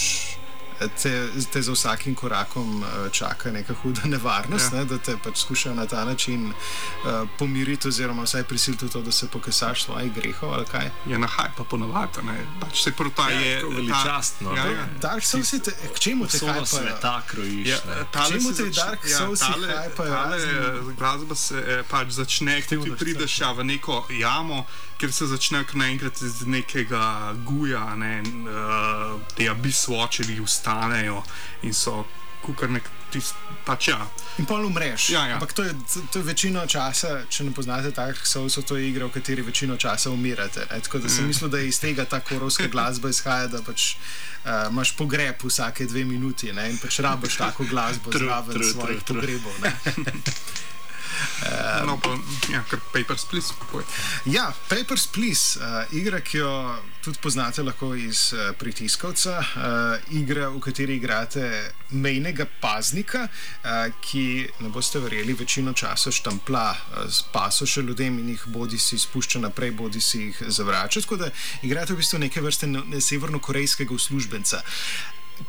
te, 0.95 1.11
te 1.45 1.61
za 1.61 1.71
vsakim 1.71 2.15
korakom 2.15 2.77
uh, 2.77 2.87
čaka 3.11 3.51
neka 3.51 3.73
huda 3.73 4.01
nevarnost, 4.05 4.73
ja. 4.73 4.79
ne, 4.79 4.85
da 4.85 4.97
te 4.97 5.17
pač 5.17 5.37
skušajo 5.37 5.75
na 5.75 5.85
ta 5.85 6.05
način 6.05 6.45
uh, 6.45 6.55
pomiriti, 7.37 7.87
oziroma 7.87 8.23
vsaj 8.23 8.43
prisiliti 8.43 8.85
v 8.85 8.89
to, 8.89 9.01
da 9.01 9.11
se 9.11 9.27
pokasaš 9.27 9.83
svojih 9.83 10.13
grehov 10.13 10.53
ali 10.53 10.65
kaj. 10.65 10.89
Je 11.05 11.19
na 11.19 11.27
haj, 11.27 11.49
pa 11.57 11.63
ponovadi, 11.63 12.23
ne, 12.23 12.37
pač 12.59 12.83
se 12.83 12.91
prota 12.91 13.29
Ja, 13.29 13.39
je. 13.39 13.63
veličastno, 13.65 14.55
Ja, 14.55 14.65
ja. 14.65 14.85
Dark 15.01 15.23
Souls, 15.23 15.53
je 15.53 15.59
te, 15.59 15.71
k 15.89 15.99
čemu 15.99 16.27
te 16.27 16.39
kaj 16.39 16.65
sveta 16.65 17.21
krojiš. 17.27 17.67
Ja, 17.67 17.77
ne. 17.87 18.05
tale 18.11 18.29
Čemu 18.29 18.49
se 18.49 18.55
te 18.55 18.63
zač- 18.63 18.75
Dark 18.77 19.07
Soulsi 19.09 19.43
tale, 19.43 19.67
hypajo 19.67 20.13
tale 20.13 20.37
eh, 20.37 20.95
glasba 20.97 21.35
se 21.35 21.55
eh, 21.57 21.83
pač 21.83 22.07
začne, 22.09 22.61
ko 22.61 22.75
ti 22.77 22.91
prideš 22.91 23.39
ja, 23.39 23.51
v 23.51 23.63
neko 23.65 24.05
jamo, 24.09 24.65
kjer 25.03 25.11
se 25.11 25.27
začne 25.27 25.65
kar 25.67 25.75
naenkrat 25.75 26.21
iz 26.23 26.45
nekega 26.47 27.33
guja, 27.43 27.83
ne, 27.99 28.21
uh, 28.47 29.19
te 29.35 29.49
watcherji 29.91 30.39
vstanejo 30.39 31.23
in 31.67 31.73
so 31.75 32.05
kukar 32.43 32.71
nek 32.71 32.87
tist, 33.11 33.35
pač 33.67 33.89
ja. 33.91 33.97
In 34.39 34.47
pol 34.47 34.63
umreš. 34.65 35.09
Ja, 35.11 35.25
ja. 35.27 35.35
Ampak 35.35 35.53
to 35.53 35.63
je, 35.63 35.73
to 36.11 36.19
je 36.19 36.23
večino 36.23 36.63
časa, 36.67 37.25
če 37.29 37.43
ne 37.43 37.51
poznate 37.55 37.91
takih 37.91 38.23
Soulsov, 38.27 38.63
to 38.67 38.79
je 38.79 38.87
igra, 38.89 39.07
v 39.07 39.15
kateri 39.17 39.43
večino 39.43 39.75
časa 39.77 40.11
umirate. 40.11 40.63
Ne? 40.71 40.79
Tako 40.87 41.03
da 41.03 41.09
sem 41.09 41.23
Mm. 41.23 41.27
mislil, 41.27 41.49
da 41.51 41.59
iz 41.59 41.79
tega 41.79 42.05
ta 42.05 42.19
korovska 42.19 42.67
glasba 42.67 43.09
izhaja, 43.09 43.47
da 43.47 43.61
pač 43.61 43.95
uh, 43.95 44.71
imaš 44.71 44.95
pogreb 44.97 45.35
vsake 45.43 45.85
dve 45.85 46.03
minuti 46.05 46.53
ne? 46.53 46.69
in 46.71 46.79
pač 46.79 46.99
rabiš 46.99 47.37
tako 47.37 47.67
glasbo 47.69 48.11
True, 48.11 48.27
zraven 48.27 48.55
true, 48.55 48.71
svojih 48.71 49.03
true. 49.03 49.19
pogrebov. 49.19 49.53
ne. 51.43 51.85
No, 51.85 51.97
pa, 51.99 52.17
ja, 52.53 52.63
kar 52.69 52.79
Papers, 52.93 53.25
Please. 53.25 53.53
poj. 53.71 53.83
Ja, 54.25 54.53
Papers, 54.69 55.07
Please, 55.07 55.59
uh, 55.59 55.93
igra, 55.93 56.19
ki 56.21 56.37
jo 56.37 56.51
tudi 57.03 57.19
poznate 57.21 57.63
lahko 57.63 57.95
iz 57.95 58.33
uh, 58.33 58.55
pritiskovca, 58.59 59.37
uh, 59.39 60.15
igra, 60.15 60.49
v 60.49 60.59
kateri 60.59 60.95
igrate 60.95 61.71
mejnega 61.89 62.45
paznika, 62.61 63.27
uh, 63.27 63.91
ki, 64.01 64.47
ne 64.59 64.69
boste 64.69 64.99
verjeli, 64.99 65.33
večino 65.33 65.73
časa 65.73 66.11
štamplja 66.11 66.69
uh, 66.71 67.05
s 67.11 67.23
pasoše 67.33 67.81
ljudem 67.81 68.19
in 68.19 68.29
jih 68.29 68.43
bodi 68.47 68.79
si 68.79 68.99
spušča 68.99 69.39
naprej, 69.39 69.71
bodi 69.71 70.01
si 70.01 70.27
jih 70.27 70.43
zavrača. 70.47 71.01
Tako 71.01 71.17
da 71.17 71.29
igrate 71.61 71.93
v 71.93 71.97
bistvu 71.97 72.19
neke 72.19 72.41
vrste 72.41 72.67
ne- 72.67 73.01
severnokorejskega 73.01 73.93
uslužbenca. 73.93 74.61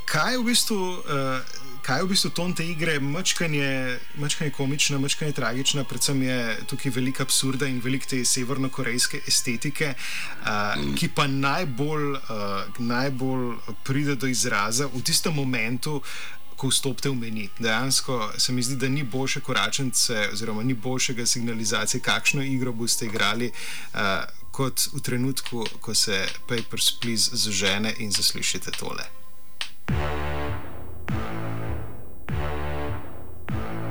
Kaj 0.04 0.32
je 0.32 0.38
v 0.38 0.44
bistvu, 0.44 0.80
uh, 0.98 1.73
kaj 1.84 1.98
je 1.98 2.04
v 2.04 2.08
bistvu 2.08 2.30
ton 2.30 2.52
te 2.56 2.64
igre, 2.64 2.96
mačkanje, 3.00 3.98
mačkanje 4.16 4.50
komična, 4.50 4.98
mačkanje 4.98 5.32
tragična, 5.32 5.84
predvsem 5.84 6.22
je 6.22 6.38
tukaj 6.66 6.92
veliko 6.94 7.22
absurda 7.22 7.68
in 7.68 7.80
veliko 7.84 8.08
te 8.08 8.22
severnokorejske 8.24 9.20
estetike, 9.28 9.92
uh, 9.94 10.80
ki 10.96 11.10
pa 11.14 11.26
najbolj, 11.28 12.06
uh, 12.16 12.78
najbolj 12.78 13.50
pride 13.84 14.16
do 14.16 14.26
izraza 14.26 14.88
v 14.94 15.02
tistem 15.04 15.36
momentu. 15.36 16.00
Ko 16.54 16.68
vstopite 16.70 17.10
v 17.10 17.16
meni, 17.18 17.48
dejansko 17.58 18.30
se 18.38 18.52
mi 18.52 18.62
zdi, 18.62 18.76
da 18.78 18.88
ni 18.88 19.02
boljše 19.02 19.40
koračence, 19.40 20.28
oziroma 20.32 20.62
ni 20.62 20.74
boljšega 20.74 21.26
signalizacije, 21.26 22.00
kakšno 22.00 22.44
igro 22.46 22.72
boste 22.72 23.10
igrali, 23.10 23.50
uh, 23.50 24.22
kot 24.54 24.86
v 24.94 25.02
trenutku, 25.02 25.66
ko 25.80 25.94
se 25.94 26.22
Papers, 26.46 26.92
Please 27.02 27.36
zažene 27.36 27.94
in 27.98 28.14
zaslišite 28.14 28.70
tole. 28.78 29.10
Thank 31.08 31.20
you. 32.30 33.83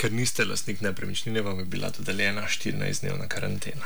Ker 0.00 0.12
niste 0.12 0.44
lastnik 0.48 0.80
nepremičnine, 0.80 1.42
vam 1.44 1.58
je 1.58 1.64
bila 1.64 1.90
dodeljena 1.90 2.42
14-dnevna 2.48 3.26
karantena. 3.28 3.84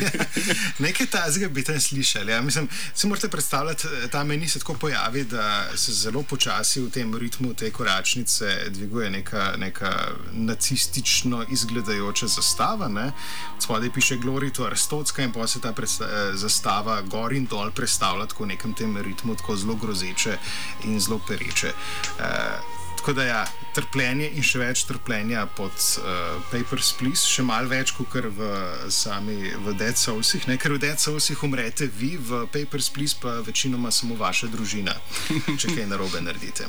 Nekaj 0.84 1.06
tazga 1.06 1.48
bi 1.48 1.64
tam 1.64 1.80
slišali. 1.80 2.32
Ja. 2.32 2.40
Mislim, 2.42 2.68
si 2.94 3.06
morate 3.06 3.28
predstavljati, 3.28 3.86
eh, 3.86 4.08
ta 4.08 4.24
meni 4.24 4.48
se 4.48 4.58
tako 4.58 4.74
pojavi, 4.74 5.24
da 5.24 5.76
se 5.76 5.92
zelo 5.92 6.22
počasi 6.22 6.80
v 6.80 6.90
tem 6.90 7.14
ritmu 7.14 7.54
te 7.54 7.70
koračnice 7.70 8.70
dviguje 8.70 9.10
neka, 9.10 9.52
neka 9.56 9.92
nacistično 10.32 11.44
izgledajoča 11.52 12.26
zastava. 12.26 12.88
Ne. 12.88 13.12
Spodaj 13.60 13.92
piše 13.92 14.16
Glory 14.16 14.52
to 14.52 14.64
Aristotska 14.64 15.22
in 15.22 15.32
pa 15.32 15.46
se 15.46 15.60
ta 15.60 15.74
eh, 15.78 15.86
zastava 16.34 17.02
gor 17.02 17.32
in 17.32 17.46
dol 17.46 17.70
predstavlja 17.70 18.26
tako 18.26 18.44
v 18.44 18.54
nekem 18.54 18.74
tem 18.74 18.96
ritmu, 18.96 19.36
tako 19.36 19.56
zelo 19.56 19.74
grozeče 19.74 20.38
in 20.84 21.00
zelo 21.00 21.20
pereče. 21.28 21.72
Uh, 22.18 22.85
Tako 23.06 23.14
da 23.14 23.24
ja, 23.24 23.42
trpljenje 23.70 24.26
in 24.34 24.42
še 24.42 24.58
več 24.58 24.80
trpljenja 24.88 25.44
pod 25.54 25.70
uh, 25.70 26.40
Papers, 26.50 26.88
Please, 26.98 27.22
še 27.22 27.44
malo 27.46 27.70
več 27.70 27.92
kot 27.94 28.16
v 28.18 28.48
sami 28.90 29.52
v 29.62 29.74
Dead 29.78 29.94
Soulsih. 29.94 30.48
Ne? 30.50 30.56
Ker 30.58 30.74
v 30.74 30.80
Dead 30.82 30.98
Soulsih 30.98 31.44
umrete 31.46 31.86
vi, 31.86 32.16
v 32.18 32.42
Papers, 32.50 32.90
Please 32.90 33.14
pa 33.22 33.36
večinoma 33.46 33.94
samo 33.94 34.18
vaša 34.18 34.50
družina, 34.50 34.96
če 35.60 35.70
kaj 35.70 35.86
narobe 35.86 36.18
naredite. 36.18 36.66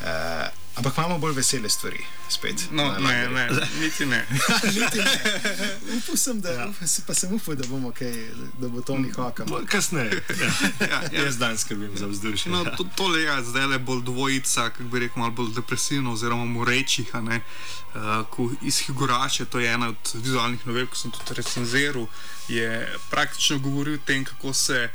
Uh, 0.00 0.48
Ampak 0.76 0.98
imamo 0.98 1.18
bolj 1.18 1.32
vesele 1.32 1.68
stvari, 1.68 2.04
spet. 2.28 2.68
No, 2.70 2.84
na 2.84 2.98
ne, 2.98 3.28
ne, 3.28 3.68
niti 3.80 4.06
ne. 4.06 4.26
Niti 4.76 4.98
ne. 4.98 5.20
Upal 5.96 6.16
sem, 6.16 6.40
da, 6.40 6.50
ja. 6.50 6.66
pa 7.06 7.14
sem 7.14 7.32
upal, 7.32 7.56
da 7.56 7.64
bomo 7.68 7.92
kaj, 7.96 8.12
da 8.58 8.68
bo 8.68 8.80
to 8.80 8.98
nihokam. 8.98 9.48
Kasneje. 9.66 10.22
Ja. 10.40 10.50
Ja, 10.86 11.00
ja. 11.12 11.24
Jaz 11.24 11.38
danes 11.38 11.60
skrbim 11.60 11.96
za 11.96 12.06
vzdušje. 12.06 12.52
No, 12.52 12.64
to, 12.76 12.84
tole 12.96 13.20
je 13.20 13.42
zdaj 13.44 13.66
le 13.66 13.78
bolj 13.78 14.02
dvojica, 14.02 14.68
kako 14.70 14.84
bi 14.84 14.98
rekel, 14.98 15.20
malo 15.20 15.32
bolj 15.32 15.54
depresivno, 15.54 16.12
oziroma 16.12 16.44
morečih. 16.44 17.14
a 17.14 17.20
ne. 17.20 17.40
Uh, 17.94 18.26
ko 18.30 18.50
iz 18.62 18.78
Higurače, 18.78 19.44
to 19.44 19.58
je 19.58 19.72
ena 19.72 19.88
od 19.88 20.12
vizualnih 20.14 20.66
novel, 20.66 20.86
ki 20.86 20.98
sem 20.98 21.10
tudi 21.10 21.34
recenziral, 21.40 22.06
je 22.48 22.98
praktično 23.10 23.58
govoril 23.58 23.94
o 23.94 24.04
tem, 24.06 24.24
kako 24.24 24.52
se 24.52 24.90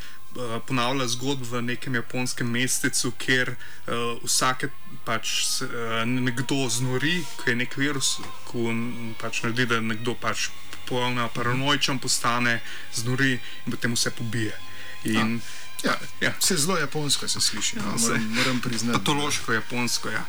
ponavlja 0.67 1.07
zgodba 1.07 1.57
v 1.57 1.61
nekem 1.61 1.95
japonskem 1.95 2.47
mestecu, 2.47 3.11
kjer 3.17 3.51
uh, 3.51 4.19
vsake 4.23 4.69
pač 5.05 5.45
se, 5.45 5.65
uh, 5.65 6.03
nekdo 6.07 6.69
znori, 6.69 7.23
ko 7.37 7.49
je 7.49 7.55
nek 7.55 7.77
virus, 7.77 8.19
ko 8.47 8.71
pač 9.21 9.43
naredi, 9.43 9.65
da 9.65 9.81
nekdo 9.81 10.15
pač 10.15 10.49
popolnoma 10.71 11.27
paranoičen 11.29 11.99
postane, 11.99 12.61
znori 12.93 13.33
in 13.65 13.71
potem 13.71 13.93
vse 13.95 14.11
pobije. 14.11 14.55
In, 15.03 15.41
Ja, 15.83 15.95
ja. 16.21 16.29
Se 16.39 16.53
zelo 16.57 16.77
japonsko 16.77 17.27
se 17.27 17.41
sliši, 17.41 17.75
no, 17.79 17.97
se- 17.99 18.07
moram, 18.13 18.33
moram 18.35 18.59
priznati. 18.61 18.99
patološko 18.99 19.53
japonsko. 19.53 20.09
Ja. 20.09 20.25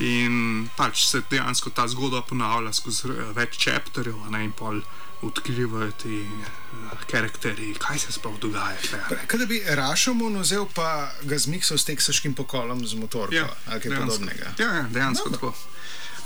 In 0.00 0.68
pač 0.76 1.04
se 1.06 1.20
dejansko 1.30 1.70
ta 1.70 1.84
zgodba 1.88 2.22
ponavlja 2.22 2.72
skozi 2.72 3.08
eh, 3.12 3.32
več 3.36 3.58
čepterjev, 3.58 4.16
a 4.32 4.40
in 4.40 4.52
pol 4.52 4.80
odkrivajo 5.22 5.90
ti 5.92 6.22
uh, 6.22 6.90
karakteri, 7.06 7.74
kaj 7.74 7.98
se 7.98 8.12
sploh 8.12 8.38
dogaja. 8.38 8.76
Kaj 9.26 9.38
da 9.38 9.46
bi 9.46 9.62
Rašomon 9.66 10.36
vzel 10.36 10.66
pa 10.74 10.88
ga 11.22 11.38
zmiksal 11.38 11.78
s 11.78 11.84
teksaškim 11.84 12.34
pokolom 12.34 12.86
z 12.86 12.94
motorko 12.94 13.34
Ja, 13.34 13.48
ali 13.66 13.80
kaj 13.80 13.90
dejansko. 13.90 14.06
podobnega. 14.08 14.52
Ja, 14.58 14.72
ja, 14.72 14.82
dejansko 14.90 15.28
Dobro. 15.30 15.50
tako. 15.50 15.54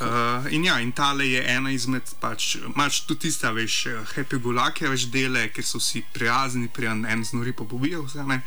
Uh, 0.01 0.53
in 0.53 0.65
ja, 0.65 0.79
in 0.79 0.93
tale 0.93 1.27
je 1.27 1.41
ena 1.43 1.71
izmed, 1.75 2.07
pač, 2.21 2.55
imaš 2.55 3.01
tudi 3.09 3.27
tiste, 3.27 3.51
veš, 3.51 3.77
eh, 3.91 3.97
happy 4.15 4.39
gulake, 4.39 4.87
veš, 4.87 5.09
dele, 5.11 5.49
ker 5.51 5.67
so 5.67 5.81
vsi 5.83 6.05
prijazni, 6.15 6.69
prijan 6.71 7.03
en 7.03 7.25
znori 7.27 7.51
pa 7.53 7.67
pobija 7.67 7.99
vse, 8.05 8.23
ne. 8.23 8.39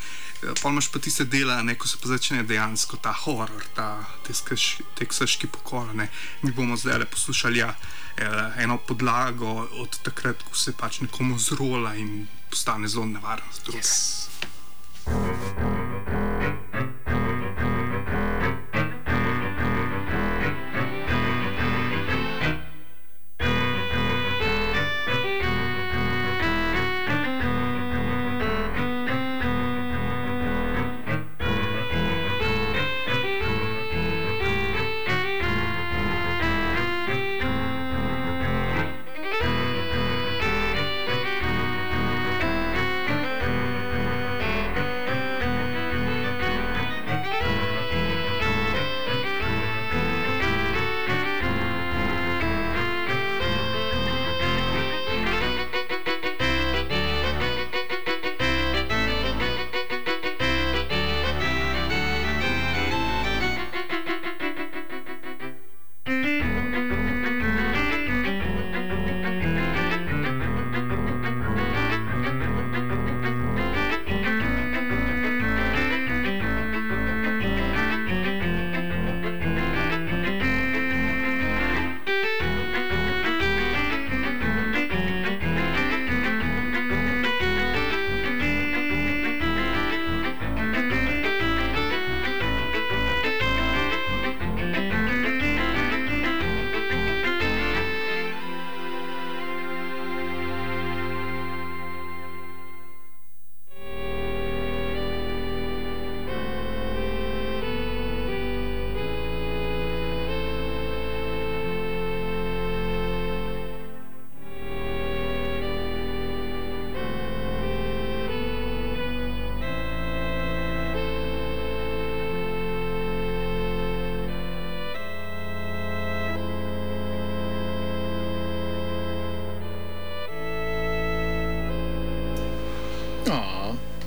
Eh, 0.43 0.53
Pol 0.61 0.71
imaš 0.71 0.87
pa 0.93 1.01
tiste 1.03 1.25
dele, 1.27 1.57
ne, 1.67 1.75
ko 1.75 1.91
se 1.91 1.99
pa 1.99 2.07
začne 2.07 2.45
dejansko 2.47 3.01
ta 3.03 3.11
horor, 3.25 3.67
ta 3.75 3.89
teksaški, 4.27 4.87
teksaški 5.01 5.51
pokol, 5.51 5.91
ne. 5.99 6.07
Mi 6.41 6.55
bomo 6.55 6.79
zdaj 6.79 7.03
le 7.03 7.09
poslušali, 7.11 7.59
ja, 7.59 7.75
eh, 8.15 8.63
eno 8.63 8.77
podlago 8.77 9.67
od 9.83 9.99
takrat, 10.07 10.47
ko 10.47 10.55
se 10.55 10.71
pač 10.71 11.01
nekomu 11.03 11.35
zrola 11.39 11.95
in 11.99 12.29
postane 12.49 12.87
zelo 12.87 13.05
nevaren 13.05 13.51
za 13.51 13.67
druge. 13.67 13.83
Yes. 13.83 15.70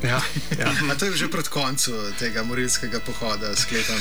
Ja, 0.04 0.20
ja. 0.58 0.68
A 0.90 0.94
to 0.94 1.04
je 1.04 1.16
že 1.16 1.28
proti 1.32 1.48
koncu 1.48 1.92
tega 2.18 2.42
morilskega 2.42 3.00
pohoda, 3.00 3.56
sklepam. 3.56 3.96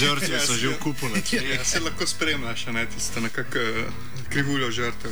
Žrtve 0.00 0.36
so 0.40 0.56
že 0.56 0.68
v 0.68 0.78
kupu 0.78 1.08
na 1.08 1.20
tleh. 1.24 1.56
Ja, 1.56 1.64
se 1.64 1.80
lahko 1.80 2.06
spremljaš, 2.06 2.66
ne 2.76 2.86
tiste 2.86 3.20
nekako 3.20 3.58
eh, 3.58 3.88
krivuljo 4.32 4.70
žrtev. 4.70 5.10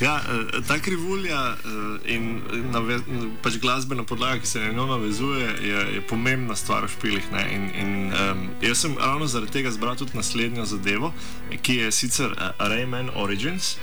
Ja, 0.00 0.20
eh, 0.28 0.60
ta 0.68 0.78
krivulja 0.78 1.56
eh, 1.56 2.14
in 2.14 2.40
nave, 2.72 2.98
pač 3.42 3.58
glasbena 3.62 4.04
podlaga, 4.04 4.40
ki 4.40 4.46
se 4.46 4.60
na 4.60 4.72
njo 4.72 4.86
navezuje, 4.86 5.48
je, 5.62 5.86
je 5.94 6.00
pomembna 6.08 6.56
stvar 6.56 6.84
v 6.84 6.92
špilih. 6.92 7.30
ne. 7.32 7.44
In, 7.54 7.70
in, 7.74 8.12
um, 8.12 8.48
jaz 8.62 8.78
sem 8.78 8.96
ravno 8.98 9.26
zaradi 9.26 9.52
tega 9.52 9.70
zbral 9.70 9.96
tudi 9.96 10.16
naslednjo 10.16 10.64
zadevo, 10.66 11.12
ki 11.62 11.76
je 11.76 11.92
sicer 11.92 12.30
uh, 12.32 12.50
Rayman 12.58 13.10
Origins. 13.14 13.76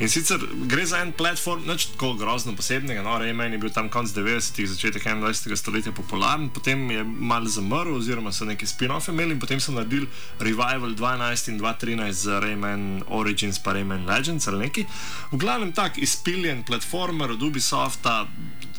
In 0.00 0.08
sicer 0.08 0.40
gre 0.66 0.86
za 0.86 1.00
en 1.02 1.12
platform, 1.12 1.66
nič 1.66 1.86
tako 1.94 2.14
grozno 2.14 2.56
posebnega. 2.56 3.02
No, 3.02 3.18
Rayman 3.18 3.52
je 3.52 3.58
bil 3.58 3.72
tam 3.74 3.88
konec 3.88 4.12
90-ih, 4.14 4.68
začetek 4.68 5.06
21. 5.06 5.56
stoletja 5.56 5.92
popularen, 5.92 6.48
potem 6.48 6.90
je 6.90 7.04
mal 7.04 7.46
zamrl, 7.48 7.96
oziroma 7.96 8.32
so 8.32 8.44
neki 8.44 8.66
spin-offe 8.66 9.12
imeli, 9.12 9.36
in 9.36 9.40
potem 9.40 9.60
so 9.60 9.72
naredili 9.72 10.08
revival 10.38 10.94
12 10.94 11.48
in 11.52 11.60
2.13 11.60 12.10
za 12.10 12.40
Rayman 12.40 13.02
Origins, 13.08 13.58
pa 13.58 13.72
Rayman 13.72 14.06
Legends 14.06 14.25
ali 14.46 14.58
neki. 14.58 14.86
V 15.32 15.36
glavnem 15.38 15.72
tak 15.72 15.98
izpiljen 15.98 16.64
platformer 16.64 17.30
od 17.30 17.42
Ubisofta, 17.42 18.26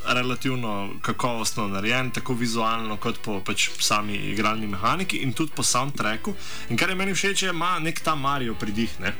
relativno 0.07 0.89
kakovostno 1.01 1.67
narejen, 1.67 2.11
tako 2.11 2.33
vizualno 2.33 2.97
kot 2.97 3.19
po 3.23 3.39
pač 3.45 3.69
sami 3.79 4.15
igralni 4.31 4.67
mehaniki 4.67 5.17
in 5.17 5.33
tudi 5.33 5.51
po 5.55 5.63
soundtracku. 5.63 6.35
In 6.69 6.77
kar 6.77 6.89
je 6.89 6.95
meni 6.95 7.13
všeč, 7.13 7.43
je, 7.43 7.49
ima 7.49 7.79
nek 7.79 7.99
ta 7.99 8.15
Mario 8.15 8.55
pridih. 8.55 8.99
Ne? 8.99 9.13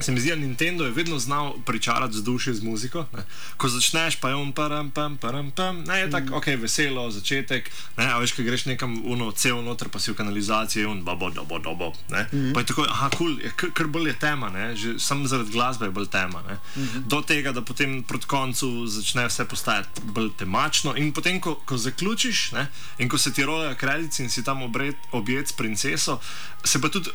Se 0.00 0.12
mi 0.12 0.20
zdi, 0.20 0.30
da 0.30 0.36
Nintendo 0.36 0.84
je 0.84 0.90
vedno 0.90 1.18
znal 1.18 1.54
pričarati 1.66 2.14
vzdušje 2.14 2.54
z 2.54 2.62
muziko. 2.62 3.06
Ne? 3.12 3.22
Ko 3.56 3.68
začneš, 3.68 4.16
pa 4.16 4.28
je 4.28 4.34
on 4.34 4.52
param, 4.52 4.90
pam, 4.90 5.16
param, 5.16 5.50
pam, 5.50 5.84
ne 5.84 6.00
je 6.00 6.10
tako, 6.10 6.36
ok, 6.36 6.46
veselo, 6.46 7.10
začetek. 7.10 7.70
Ne, 7.96 8.04
a 8.12 8.18
veš, 8.18 8.32
ko 8.36 8.42
greš 8.42 8.64
nekam 8.64 9.02
uno, 9.04 9.30
cel 9.32 9.62
noter, 9.64 9.88
pa 9.88 9.98
si 9.98 10.12
v 10.12 10.16
kanalizaciji, 10.18 10.84
un 10.86 11.02
babo, 11.04 11.30
dobo, 11.30 11.58
dobo. 11.58 11.92
Ne? 12.10 12.26
Pa 12.54 12.60
je 12.60 12.66
tako, 12.66 12.84
aha, 12.88 13.08
kul, 13.16 13.36
cool, 13.36 13.52
kar, 13.56 13.72
kar 13.72 13.86
bolj 13.86 14.08
je 14.08 14.16
tema, 14.18 14.50
ne? 14.50 14.76
že 14.76 14.98
sam 14.98 15.26
zaradi 15.26 15.52
glasbe 15.52 15.88
je 15.88 15.96
bolj 15.96 16.10
tema. 16.12 16.42
Ne? 16.48 16.58
Do 17.08 17.22
tega, 17.22 17.52
da 17.52 17.62
potem 17.62 18.02
proti 18.02 18.26
koncu 18.26 18.86
začne 18.86 19.26
vse 19.28 19.48
postajati 19.48 20.04
bolj 20.04 20.30
temačno. 20.38 20.94
In 20.96 21.12
potem, 21.12 21.40
ko, 21.40 21.56
ko 21.64 21.76
zaključiš 21.80 22.52
ne? 22.52 22.66
in 22.98 23.08
ko 23.08 23.18
se 23.18 23.32
ti 23.32 23.44
rojajo 23.44 23.76
kredici 23.80 24.22
in 24.22 24.30
si 24.30 24.44
tam 24.44 24.62
obred, 24.62 24.96
objet 25.12 25.48
s 25.48 25.52
princeso, 25.52 26.20
se 26.64 26.80
pa 26.80 26.88
tudi 26.88 27.10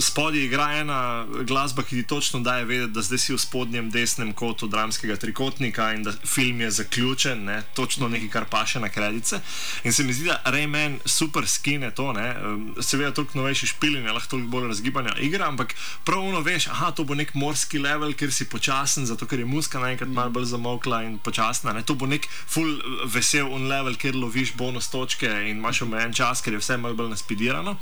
spodaj 0.00 0.44
igra 0.44 0.72
ena 0.80 1.26
glasba, 1.46 1.82
ki 1.82 1.91
ki 1.92 2.02
ti 2.02 2.08
točno 2.08 2.40
daje 2.40 2.64
vedeti, 2.64 2.92
da 2.92 3.02
zdaj 3.02 3.18
si 3.18 3.34
v 3.34 3.38
spodnjem 3.38 3.90
desnem 3.90 4.32
kotu 4.32 4.66
dramskega 4.66 5.16
trikotnika 5.16 5.90
in 5.92 6.02
da 6.02 6.12
film 6.24 6.60
je 6.60 6.70
zaključen, 6.70 7.44
ne, 7.44 7.62
točno 7.74 8.08
nekaj, 8.08 8.28
kar 8.28 8.44
paše 8.50 8.80
na 8.80 8.88
kredice. 8.88 9.40
In 9.84 9.92
se 9.92 10.04
mi 10.04 10.12
zdi, 10.12 10.24
da 10.24 10.40
Rayman 10.44 10.98
super 11.04 11.46
skine 11.46 11.90
to, 11.90 12.12
ne, 12.12 12.34
seveda 12.80 13.12
toliko 13.12 13.38
novejši 13.38 13.66
špil 13.66 13.96
in 13.96 14.06
je 14.06 14.12
lahko 14.12 14.30
toliko 14.30 14.48
bolj 14.48 14.68
razgibanja 14.68 15.12
igra, 15.20 15.48
ampak 15.48 15.74
pravno 16.04 16.40
veš, 16.40 16.66
aha, 16.72 16.90
to 16.96 17.04
bo 17.04 17.14
nek 17.14 17.34
morski 17.34 17.78
level, 17.78 18.14
kjer 18.16 18.32
si 18.32 18.48
počasen, 18.48 19.06
zato 19.06 19.28
ker 19.28 19.44
je 19.44 19.46
muska 19.46 19.78
naenkrat 19.78 20.08
malo 20.08 20.30
bolj 20.30 20.48
zamokla 20.54 21.02
in 21.02 21.18
počasna. 21.18 21.76
Ne. 21.76 21.84
To 21.84 21.94
bo 21.94 22.08
nek 22.08 22.28
full 22.46 22.72
eh, 22.72 23.04
vesel 23.04 23.52
un 23.52 23.68
level, 23.68 24.00
kjer 24.00 24.16
loviš 24.16 24.54
bonus 24.56 24.88
točke 24.88 25.28
in 25.28 25.58
imaš 25.58 25.82
omejen 25.84 26.16
čas, 26.16 26.40
ker 26.40 26.56
je 26.56 26.64
vse 26.64 26.80
malo 26.80 26.96
bolj 26.96 27.12
naspidirano. 27.12 27.76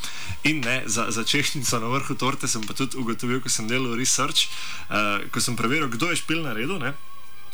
In 0.50 0.64
ne, 0.66 0.82
za, 0.86 1.06
za 1.14 1.24
češnjico 1.24 1.78
na 1.78 1.94
vrhu 1.94 2.18
torte 2.18 2.50
sem 2.50 2.66
pa 2.66 2.74
tudi 2.74 2.98
ugotovil, 2.98 3.38
ko 3.40 3.48
sem 3.48 3.70
delal 3.70 3.99
research, 4.00 4.48
uh, 4.88 5.20
ko 5.28 5.44
sem 5.44 5.58
preveril, 5.60 5.92
kdo 5.92 6.10
je 6.10 6.20
špil 6.24 6.42
naredil. 6.48 6.80
Ne. 6.80 6.96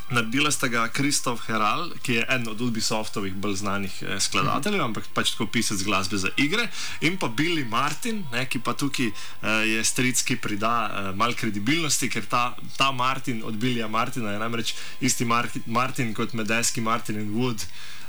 Naredila 0.07 0.51
sta 0.51 0.67
ga 0.71 0.85
Kristof 0.87 1.41
Heral, 1.47 1.89
ki 1.99 2.13
je 2.13 2.25
eden 2.29 2.47
od 2.47 2.61
Ubisoftovih 2.61 3.33
bolj 3.35 3.57
znanih 3.59 3.95
eh, 4.01 4.19
skladateljev, 4.23 4.83
ampak 4.83 5.09
pač 5.13 5.33
tako 5.33 5.49
pisec 5.51 5.83
glasbe 5.83 6.15
za 6.17 6.31
igre, 6.39 6.69
in 7.03 7.17
pa 7.19 7.27
Billy 7.27 7.65
Martin, 7.67 8.23
ne, 8.31 8.45
ki 8.47 8.61
pa 8.63 8.71
tukaj 8.71 9.09
eh, 9.09 9.49
je 9.67 9.83
stric, 9.83 10.23
ki 10.23 10.39
prida 10.39 10.71
eh, 10.87 11.11
malo 11.11 11.35
kredibilnosti, 11.35 12.07
ker 12.09 12.23
ta, 12.23 12.55
ta 12.79 12.93
Martin 12.95 13.43
od 13.43 13.59
Billija 13.59 13.91
Martina 13.91 14.31
je 14.31 14.39
namreč 14.39 14.73
isti 15.03 15.27
Mar 15.27 15.51
Martin 15.65 16.15
kot 16.15 16.33
Medeski 16.33 16.81
Martin 16.81 17.19
in 17.19 17.35
Wood. 17.35 17.67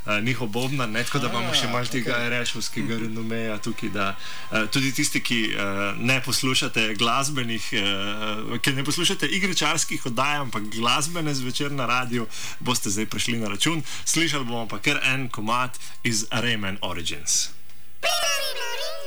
Uh, 0.08 0.24
njihov 0.24 0.48
bobna, 0.48 0.86
ne 0.86 1.02
tako 1.04 1.18
da 1.18 1.28
imamo 1.28 1.52
še 1.52 1.68
malo 1.68 1.84
tega 1.84 2.14
okay. 2.16 2.28
rešovskega 2.32 2.96
renomeja 3.02 3.58
tukaj. 3.60 3.90
Da, 3.92 4.06
uh, 4.16 4.64
tudi 4.72 4.88
tisti, 4.96 5.20
ki 5.20 5.40
uh, 5.52 6.00
ne 6.00 6.16
poslušate 6.24 6.94
glasbenih, 6.96 7.66
uh, 7.76 8.56
ki 8.64 8.72
ne 8.72 8.84
poslušate 8.88 9.28
igričarskih 9.36 10.06
oddaj, 10.08 10.38
ampak 10.46 10.70
glasbene 10.72 11.34
zvečer 11.36 11.76
na 11.76 11.86
radiju, 11.86 12.24
boste 12.60 12.88
zdaj 12.90 13.10
prišli 13.12 13.36
na 13.42 13.52
račun. 13.52 13.84
Slišali 14.04 14.48
bomo 14.48 14.64
pa 14.68 14.80
kar 14.80 15.02
en 15.04 15.28
komat 15.28 15.76
iz 16.08 16.24
Rayman 16.32 16.80
Origins. 16.80 17.50
Ah, 18.00 18.97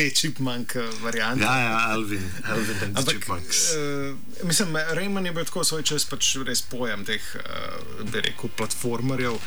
te 0.00 0.10
čipmank 0.16 0.74
variante. 1.02 1.44
Ja, 1.44 1.56
ja, 1.60 1.76
Alvin, 1.92 2.24
Alvin 2.48 2.78
and 2.84 2.98
Ampak, 2.98 3.14
Chipmunks. 3.14 3.58
uh, 3.74 4.46
mislim, 4.48 4.76
Rayman 4.96 5.26
je 5.26 5.32
bil 5.36 5.44
tako 5.44 5.64
svoj 5.64 5.84
čas 5.92 6.06
pač 6.08 6.32
res 6.46 6.62
pojem 6.64 7.04
teh, 7.04 7.26
uh, 7.36 8.06
bi 8.08 8.22
rekel, 8.24 8.52
platformerjev 8.56 9.36
uh, 9.36 9.44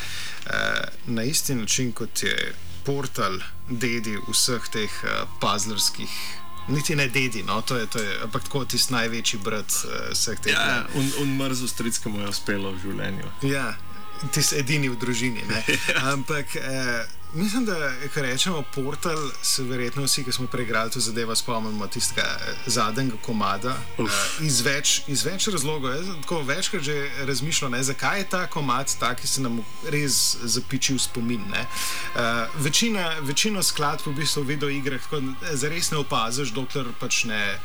na 1.05 1.25
isti 1.25 1.55
način 1.55 1.91
kot 1.91 2.23
je 2.23 2.53
portal 2.85 3.39
dedi 3.69 4.17
vseh 4.29 4.69
teh 4.71 5.01
uh, 5.03 5.25
puzzlerskih. 5.41 6.13
Niti 6.67 6.95
ne 6.95 7.09
dedi, 7.11 7.41
no, 7.43 7.61
to 7.61 7.75
je, 7.77 7.87
to 7.91 7.99
je 7.99 8.11
ampak 8.23 8.45
tako 8.47 8.65
tisti 8.65 8.93
največji 8.93 9.39
brat 9.43 9.79
uh, 9.83 10.11
vseh 10.13 10.39
teh. 10.39 10.53
Ja, 10.53 10.67
ja, 10.69 10.85
un, 10.95 11.09
un 11.23 11.33
mrzu 11.39 11.67
stric, 11.67 11.97
ki 11.99 12.13
mu 12.13 12.21
je 12.23 12.29
uspelo 12.29 12.71
v 12.75 12.83
življenju. 12.85 13.33
Ja, 13.49 13.73
ti 14.31 14.43
si 14.45 14.61
edini 14.61 14.91
v 14.91 14.95
družini. 15.01 15.43
ne. 15.49 15.63
Ampak 16.13 16.55
eh, 16.55 17.03
mislim, 17.33 17.65
da 17.65 17.91
ko 18.13 18.21
rečemo 18.21 18.63
portal, 18.75 19.17
se 19.41 19.63
verjetno 19.63 20.03
vsi, 20.03 20.23
ki 20.23 20.31
smo 20.31 20.47
preigrali 20.47 20.91
to 20.91 20.99
zadevo, 20.99 21.35
spomnimo 21.35 21.87
tistega 21.87 22.21
eh, 22.21 22.55
zadnjega 22.65 23.15
komada. 23.21 23.75
Eh, 23.97 24.45
iz, 24.45 24.61
več, 24.61 25.01
iz 25.07 25.25
več 25.25 25.47
razlogov. 25.47 25.95
Jaz 25.95 26.07
tako 26.21 26.41
večkrat 26.41 26.83
že 26.83 27.09
razmišljal, 27.25 27.71
ne, 27.71 27.83
zakaj 27.83 28.19
je 28.19 28.29
ta 28.29 28.47
komad 28.47 28.95
tak, 28.99 29.21
ki 29.21 29.27
se 29.27 29.41
nam 29.41 29.61
res 29.89 30.37
zapiči 30.43 30.93
v 30.93 30.99
spomin. 30.99 31.43
ne. 31.51 31.65
Eh, 32.15 32.47
večina, 32.55 33.09
večino 33.21 33.63
skladb 33.63 34.07
v 34.07 34.15
bistvu 34.15 34.43
v 34.43 34.55
videoigrah 34.55 35.01
tako 35.01 35.21
zares 35.53 35.91
ne 35.91 35.97
opaziš, 35.97 36.53
dokler 36.53 36.85
pač 36.99 37.23
ne 37.25 37.59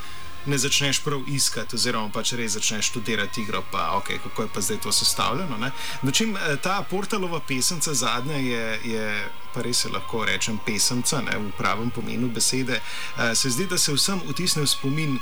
ne 0.48 0.58
začneš 0.58 1.00
prav 1.04 1.22
iskati, 1.28 1.76
oziroma 1.76 2.10
pač 2.12 2.32
res 2.32 2.56
začneš 2.56 2.90
študirati 2.90 3.42
igro, 3.42 3.62
pa 3.72 3.90
ok, 3.98 4.12
kako 4.22 4.42
je 4.42 4.48
pa 4.54 4.60
zdaj 4.60 4.80
to 4.80 4.92
sestavljeno. 4.92 5.56
ne. 5.56 5.70
Dočim 6.02 6.36
eh, 6.36 6.56
ta 6.62 6.82
portalova 6.90 7.40
pesemca 7.40 7.94
zadnja 7.94 8.36
je, 8.36 8.80
je 8.84 9.28
pa 9.54 9.62
res 9.62 9.84
se 9.84 9.88
lahko 9.88 10.24
rečem 10.24 10.58
pesemca, 10.66 11.20
ne, 11.20 11.38
v 11.38 11.52
pravem 11.58 11.90
pomenu 11.90 12.28
besede, 12.28 12.80
eh, 12.80 13.34
se 13.34 13.50
zdi, 13.50 13.66
da 13.66 13.78
se 13.78 13.92
vsem 13.92 14.20
vtisne 14.28 14.62
v 14.62 14.68
spomin 14.68 15.18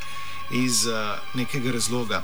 iz 0.51 0.87
uh, 0.87 1.18
nekega 1.35 1.72
razloga. 1.72 2.22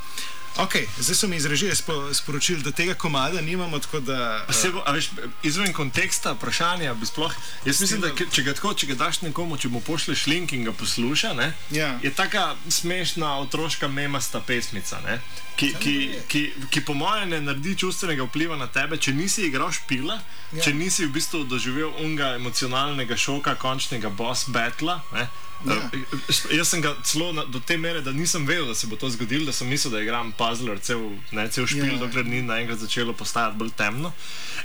Okay, 0.56 0.86
zdaj 0.98 1.16
so 1.16 1.28
mi 1.28 1.36
izrežili 1.36 1.76
spo, 1.76 2.14
sporočili, 2.14 2.62
da 2.62 2.70
tega 2.72 2.94
komada 2.94 3.40
nimamo, 3.40 3.78
da. 4.00 4.46
Se 4.52 4.70
bo, 4.70 4.82
a 4.86 4.92
veš, 4.92 5.10
izven 5.42 5.72
konteksta 5.72 6.32
vprašanja 6.32 6.94
bi 6.94 7.06
sploh. 7.06 7.32
Jaz 7.64 7.80
mislim, 7.80 8.00
da 8.00 8.08
če 8.32 8.42
ga, 8.42 8.54
tako, 8.54 8.74
če 8.74 8.86
ga 8.86 8.94
daš 8.94 9.22
nekomu, 9.22 9.56
če 9.56 9.68
mu 9.68 9.80
pošleš 9.80 10.26
link 10.26 10.52
in 10.52 10.64
ga 10.64 10.72
posluša, 10.72 11.32
ne, 11.32 11.52
Ja. 11.70 11.98
je 12.02 12.12
taka 12.12 12.54
smešna 12.68 13.38
otroška 13.38 13.88
memasta 13.88 14.40
pesmica, 14.40 15.00
ne, 15.00 15.20
ki, 15.56 15.74
ki, 15.80 15.94
ki, 16.28 16.42
ki 16.70 16.84
po 16.84 16.94
mojem 16.94 17.28
ne 17.32 17.40
naredi 17.40 17.76
čustvenega 17.78 18.26
vpliva 18.28 18.56
na 18.56 18.66
tebe, 18.66 18.96
če 18.96 19.12
nisi 19.12 19.46
igral 19.48 19.72
špila, 19.72 20.20
ja. 20.52 20.62
če 20.62 20.74
nisi 20.76 21.06
v 21.06 21.14
bistvu 21.16 21.44
doživel 21.48 21.94
unga 22.04 22.34
emocionalnega 22.36 23.16
šoka, 23.16 23.54
končnega 23.54 24.12
boss 24.12 24.50
battla. 24.52 25.00
Ne, 25.16 25.28
Ja. 25.66 25.90
Eh, 25.92 26.56
Jaz 26.56 26.68
sem 26.68 26.80
ga 26.82 26.94
celo 27.04 27.32
na, 27.32 27.44
do 27.44 27.60
te 27.60 27.76
mere, 27.76 28.00
da 28.00 28.12
nisem 28.12 28.46
vedel, 28.46 28.66
da 28.66 28.74
se 28.74 28.86
bo 28.86 28.96
to 28.96 29.10
zgodilo, 29.10 29.44
da 29.46 29.52
sem 29.52 29.68
mislil, 29.68 29.92
da 29.92 30.00
igram 30.02 30.32
puzzler 30.32 30.80
cel, 30.80 31.00
ne, 31.30 31.48
cel 31.48 31.66
špil, 31.66 31.86
Ja. 31.86 31.92
ja. 31.92 31.98
dokler 31.98 32.26
ni 32.26 32.42
naenkrat 32.42 32.78
začelo 32.78 33.12
postajati 33.12 33.56
bolj 33.56 33.70
temno. 33.76 34.12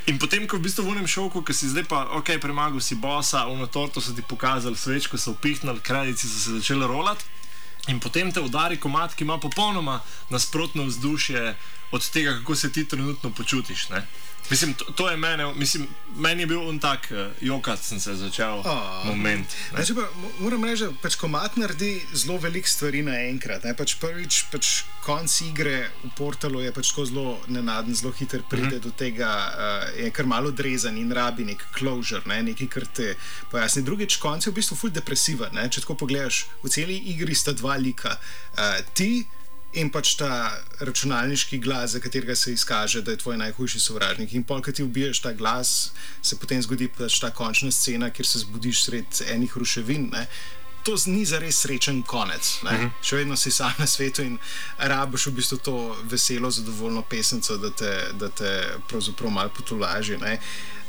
In 0.07 0.19
potem, 0.19 0.47
ko 0.47 0.57
v 0.57 0.65
bistvu 0.65 0.83
v 0.83 0.95
unem 0.95 1.07
šoku, 1.07 1.41
ki 1.43 1.53
si 1.53 1.69
zdaj 1.69 1.83
pa, 1.89 2.05
ok, 2.17 2.37
premagal 2.41 2.81
si 2.81 2.95
bosa, 2.95 3.45
uno 3.47 3.67
torto 3.67 4.01
so 4.01 4.13
ti 4.15 4.21
pokazali, 4.21 4.75
svečko 4.77 5.17
so 5.17 5.31
upihnili, 5.31 5.79
kraljici 5.79 6.27
so 6.27 6.39
se 6.39 6.51
začeli 6.59 6.87
rolati. 6.87 7.25
In 7.87 7.99
potem 7.99 8.31
te 8.31 8.41
udari 8.41 8.77
komat, 8.77 9.13
ki 9.15 9.23
ima 9.23 9.37
popolnoma 9.39 10.01
nasprotno 10.29 10.83
vzdušje 10.83 11.55
od 11.91 12.09
tega, 12.09 12.33
kako 12.39 12.55
se 12.55 12.71
ti 12.71 12.83
trenutno 12.87 13.29
počutiš. 13.31 13.89
Ne? 13.89 14.07
Mislim, 14.49 14.73
to, 14.73 14.85
to 14.85 15.09
je 15.09 15.17
mene, 15.17 15.53
mislim, 15.53 15.87
meni 16.15 16.43
je 16.43 16.47
bil 16.47 16.61
on 16.69 16.79
tak, 16.79 17.11
uh, 17.11 17.17
jokat 17.41 17.79
sem 17.83 17.99
se 17.99 18.15
začel 18.15 18.61
A. 18.65 19.03
moment. 19.05 19.47
ne. 19.71 19.75
Znači, 19.75 19.95
pa, 19.95 20.01
mo- 20.01 20.31
moram 20.39 20.63
reči, 20.63 20.83
da 20.83 20.91
pač 21.01 21.15
komat 21.15 21.57
naredi 21.57 22.01
zelo 22.13 22.37
veliko 22.37 22.67
stvari 22.67 23.01
naenkrat. 23.01 23.63
ne. 23.63 23.75
Pač 23.75 23.95
prvič, 23.99 24.43
pač 24.51 24.83
konc 25.03 25.41
igre 25.41 25.89
v 26.03 26.11
portalu 26.15 26.61
je 26.61 26.71
pač 26.71 26.89
tako 26.89 27.05
zelo 27.05 27.39
nenaden, 27.47 27.95
zelo 27.95 28.11
hiter 28.11 28.41
pride 28.49 28.65
mm 28.65 28.71
-hmm. 28.71 28.83
do 28.83 28.91
tega, 28.91 29.29
uh, 29.29 30.03
je 30.03 30.11
kar 30.11 30.25
malo 30.25 30.47
odrezan 30.47 30.97
in 30.97 31.11
rabi 31.11 31.45
nek 31.45 31.65
closure, 31.77 32.21
ne, 32.25 32.43
nekaj, 32.43 32.67
kar 32.67 32.85
te 32.85 33.15
pojasni. 33.51 33.83
Drugič, 33.83 34.15
konc 34.17 34.45
je 34.45 34.51
v 34.51 34.55
bistvu 34.55 34.75
ful 34.75 34.89
depresiven. 34.89 35.49
Ne. 35.53 35.69
Če 35.69 35.81
tako 35.81 35.95
pogledaš, 35.95 36.45
v 36.63 36.69
celi 36.69 36.97
igri 36.97 37.35
sta 37.35 37.51
dva 37.51 37.75
lika. 37.75 38.17
Uh, 38.57 38.79
ti 38.93 39.27
in 39.74 39.89
pač 39.91 40.15
ta 40.15 40.51
računalniški 40.80 41.57
glas, 41.57 41.91
za 41.91 41.99
katerega 41.99 42.36
se 42.36 42.53
izkaže, 42.53 43.01
da 43.01 43.11
je 43.11 43.18
tvoj 43.18 43.38
najhujši 43.38 43.80
sovražnik. 43.80 44.34
In 44.34 44.43
pol, 44.43 44.61
ki 44.61 44.74
ti 44.74 44.84
ubiješ 44.84 45.20
ta 45.22 45.34
glas, 45.34 45.91
se 46.22 46.38
potem 46.39 46.61
zgodi 46.61 46.88
pač 46.88 47.20
ta 47.20 47.32
končna 47.32 47.72
scena, 47.72 48.09
kjer 48.09 48.28
se 48.28 48.39
zbudiš 48.45 48.84
sred 48.84 49.22
enih 49.34 49.57
ruševin. 49.57 50.09
Ne? 50.13 50.28
To 50.88 50.95
ni 51.11 51.26
za 51.26 51.39
res 51.43 51.59
srečen 51.61 52.01
konec. 52.03 52.59
Uh 52.63 52.72
-huh. 52.72 52.91
Še 53.01 53.15
vedno 53.15 53.36
si 53.36 53.51
sam 53.51 53.74
na 53.78 53.88
svetu 53.88 54.22
in 54.22 54.38
rabiš 54.78 55.28
v 55.28 55.32
bistvu 55.32 55.57
to 55.57 55.97
veselo, 56.03 56.51
zadovoljno 56.51 57.01
pesemco, 57.01 57.57
da 57.57 57.70
te, 57.70 58.11
da 58.13 58.30
te 58.30 58.80
pravzaprav 58.88 59.32
malo 59.32 59.49
potolaži. 59.49 60.18
ne. 60.18 60.39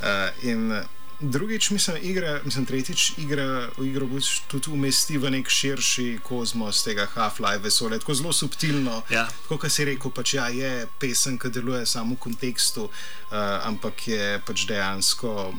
Uh, 0.00 0.44
in 0.44 0.82
drugič, 1.20 1.70
mislim, 1.70 1.96
igra, 2.02 2.40
mislim, 2.44 2.66
tretjič, 2.66 3.12
igra 3.18 3.68
v 3.76 3.86
igro 3.86 4.06
bistvu 4.06 4.48
tudi 4.48 4.70
umesti 4.70 5.18
v 5.18 5.30
nek 5.30 5.48
širši 5.50 6.18
kozmos 6.22 6.82
tega 6.84 7.08
Half-Life 7.14 7.62
vesolja, 7.62 7.98
tako 7.98 8.14
zelo 8.14 8.32
subtilno. 8.32 9.02
Ja. 9.10 9.26
Tako, 9.42 9.58
kot 9.58 9.72
si 9.72 9.84
rekel, 9.84 10.12
pač, 10.14 10.34
ja, 10.38 10.48
je 10.48 10.86
pesem, 10.98 11.38
ki 11.38 11.50
deluje 11.50 11.86
samo 11.86 12.14
v 12.14 12.22
kontekstu, 12.28 12.86
uh, 12.86 13.38
ampak 13.66 14.08
je 14.08 14.38
pač 14.46 14.66
dejansko 14.70 15.52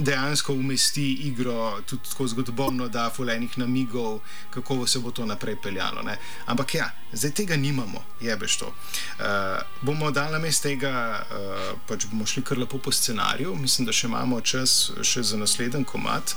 dejansko 0.00 0.52
umesti 0.52 1.12
igro 1.12 1.80
tudi 1.86 2.08
tako 2.10 2.26
zgodovino, 2.26 2.88
da 2.88 3.10
fulejnih 3.10 3.58
namigov, 3.58 4.20
kako 4.50 4.86
se 4.86 4.98
bo 4.98 5.10
to 5.10 5.26
naprej 5.26 5.56
peljalo. 5.62 6.02
Ne? 6.02 6.18
Ampak 6.46 6.74
ja, 6.74 6.90
zdaj 7.12 7.30
tega 7.30 7.56
nimamo, 7.56 8.04
jebeš 8.20 8.56
to. 8.56 8.66
Uh, 8.66 9.24
bomo 9.82 10.10
dali 10.10 10.32
na 10.32 10.38
mest 10.38 10.62
tega, 10.62 11.22
uh, 11.30 11.78
pač 11.88 12.06
bomo 12.06 12.26
šli 12.26 12.42
kar 12.42 12.58
lepo 12.58 12.78
po 12.78 12.92
scenariju, 12.92 13.54
mislim, 13.56 13.86
da 13.86 13.92
še 13.92 14.06
imamo 14.06 14.40
čas 14.40 14.90
še 15.02 15.22
za 15.22 15.36
naslednji 15.36 15.84
komat. 15.84 16.34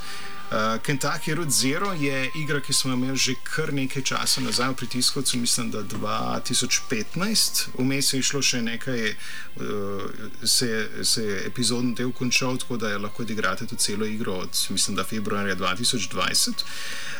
Kentucky 0.83 1.33
Road 1.33 1.51
Zero 1.51 1.93
je 1.93 2.29
igra, 2.35 2.59
ki 2.61 2.73
smo 2.73 2.91
jo 2.91 2.97
imeli 2.97 3.17
že 3.17 3.33
kar 3.43 3.73
nekaj 3.73 4.03
časa 4.03 4.41
nazaj 4.41 4.69
v 4.69 4.75
pritiskovcu, 4.75 5.37
mislim, 5.37 5.71
da 5.71 5.83
2015. 5.83 7.67
Vmes 7.77 8.13
je 8.13 8.21
šlo 8.21 8.41
še 8.41 8.61
nekaj, 8.61 9.15
uh, 9.55 10.03
se, 10.43 10.89
se 11.03 11.23
je 11.23 11.39
epizodni 11.47 11.95
del 11.95 12.11
končal, 12.11 12.57
tako 12.57 12.77
da 12.77 12.97
lahko 12.97 13.23
odigrate 13.23 13.65
tudi 13.65 13.81
celo 13.81 14.05
igro 14.05 14.33
od, 14.45 14.67
mislim, 14.69 14.95
da 14.95 15.03
februarja 15.03 15.55
2020. 15.55 16.63